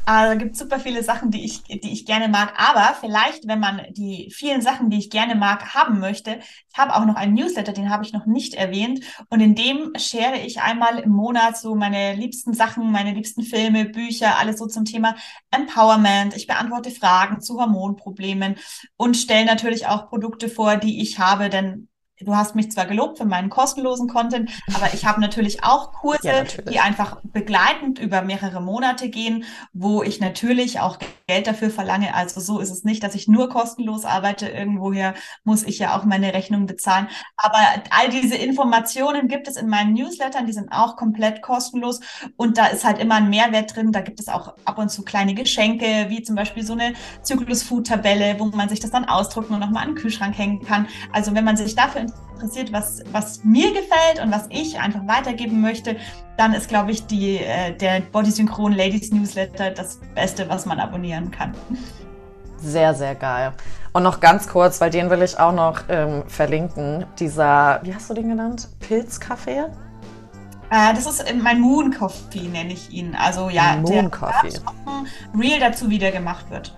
[0.10, 2.54] Also gibt super viele Sachen, die ich, die ich gerne mag.
[2.56, 6.40] Aber vielleicht, wenn man die vielen Sachen, die ich gerne mag, haben möchte,
[6.72, 9.02] ich habe auch noch einen Newsletter, den habe ich noch nicht erwähnt.
[9.30, 13.84] Und in dem share ich einmal im Monat so meine liebsten Sachen, meine liebsten Filme,
[13.84, 15.14] Bücher, alles so zum Thema
[15.52, 16.38] Empowerment.
[16.38, 18.56] Ich beantworte Fragen zu Hormonproblemen
[18.96, 21.90] und stelle natürlich auch Produkte vor, die ich habe, denn
[22.20, 26.28] Du hast mich zwar gelobt für meinen kostenlosen Content, aber ich habe natürlich auch Kurse,
[26.28, 26.66] ja, natürlich.
[26.72, 30.98] die einfach begleitend über mehrere Monate gehen, wo ich natürlich auch
[31.28, 32.16] Geld dafür verlange.
[32.16, 34.48] Also so ist es nicht, dass ich nur kostenlos arbeite.
[34.48, 35.14] Irgendwoher
[35.44, 37.08] muss ich ja auch meine Rechnung bezahlen.
[37.36, 37.60] Aber
[37.92, 42.00] all diese Informationen gibt es in meinen Newslettern, die sind auch komplett kostenlos.
[42.36, 43.92] Und da ist halt immer ein Mehrwert drin.
[43.92, 48.40] Da gibt es auch ab und zu kleine Geschenke, wie zum Beispiel so eine Zyklus-Food-Tabelle,
[48.40, 50.88] wo man sich das dann ausdrucken und nochmal an den Kühlschrank hängen kann.
[51.12, 55.62] Also wenn man sich dafür interessiert, was, was mir gefällt und was ich einfach weitergeben
[55.62, 55.98] möchte,
[56.38, 61.32] dann ist, glaube ich, die, äh, der Bodysynchron Ladies Newsletter das Beste, was man abonnieren
[61.32, 61.54] kann.
[62.58, 63.54] Sehr, sehr geil.
[63.94, 67.06] Und noch ganz kurz, weil den will ich auch noch ähm, verlinken.
[67.20, 68.70] Dieser, wie hast du den genannt?
[68.80, 69.66] Pilzkaffee?
[70.70, 73.16] Äh, das ist mein Moon Coffee, nenne ich ihn.
[73.16, 74.60] Also ja, Moon der Coffee.
[75.36, 76.76] Real dazu wieder gemacht wird.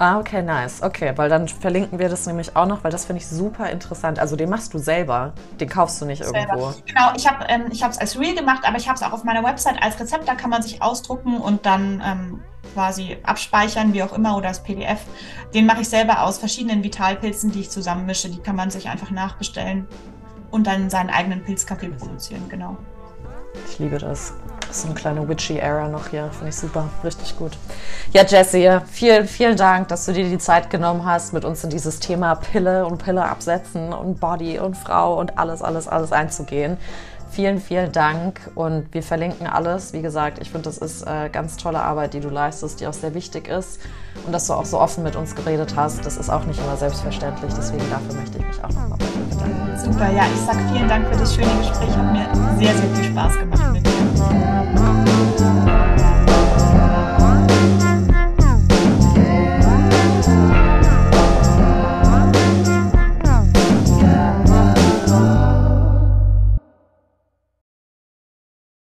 [0.00, 0.80] Ah, okay, nice.
[0.80, 4.20] Okay, weil dann verlinken wir das nämlich auch noch, weil das finde ich super interessant.
[4.20, 6.38] Also den machst du selber, den kaufst du nicht selber.
[6.38, 6.72] irgendwo.
[6.86, 9.42] Genau, ich habe ähm, es als Reel gemacht, aber ich habe es auch auf meiner
[9.42, 10.28] Website als Rezept.
[10.28, 12.40] Da kann man sich ausdrucken und dann ähm,
[12.74, 15.00] quasi abspeichern, wie auch immer, oder als PDF.
[15.52, 18.30] Den mache ich selber aus verschiedenen Vitalpilzen, die ich zusammenmische.
[18.30, 19.88] Die kann man sich einfach nachbestellen
[20.52, 22.76] und dann seinen eigenen Pilzkaffee produzieren, genau.
[23.68, 24.32] Ich liebe das.
[24.70, 26.30] So eine kleine witchy Era noch hier.
[26.32, 26.88] Finde ich super.
[27.02, 27.52] Richtig gut.
[28.12, 31.70] Ja, Jessie, vielen, vielen Dank, dass du dir die Zeit genommen hast, mit uns in
[31.70, 36.76] dieses Thema Pille und Pille absetzen und Body und Frau und alles, alles, alles einzugehen.
[37.30, 39.92] Vielen, vielen Dank und wir verlinken alles.
[39.92, 42.94] Wie gesagt, ich finde, das ist äh, ganz tolle Arbeit, die du leistest, die auch
[42.94, 43.80] sehr wichtig ist.
[44.24, 46.76] Und dass du auch so offen mit uns geredet hast, das ist auch nicht immer
[46.76, 47.52] selbstverständlich.
[47.54, 49.17] Deswegen dafür möchte ich mich auch nochmal bedanken.
[49.76, 51.96] Super, ja, ich sage vielen Dank für das schöne Gespräch.
[51.96, 52.26] Hat mir
[52.58, 54.87] sehr, sehr viel Spaß gemacht mit dir.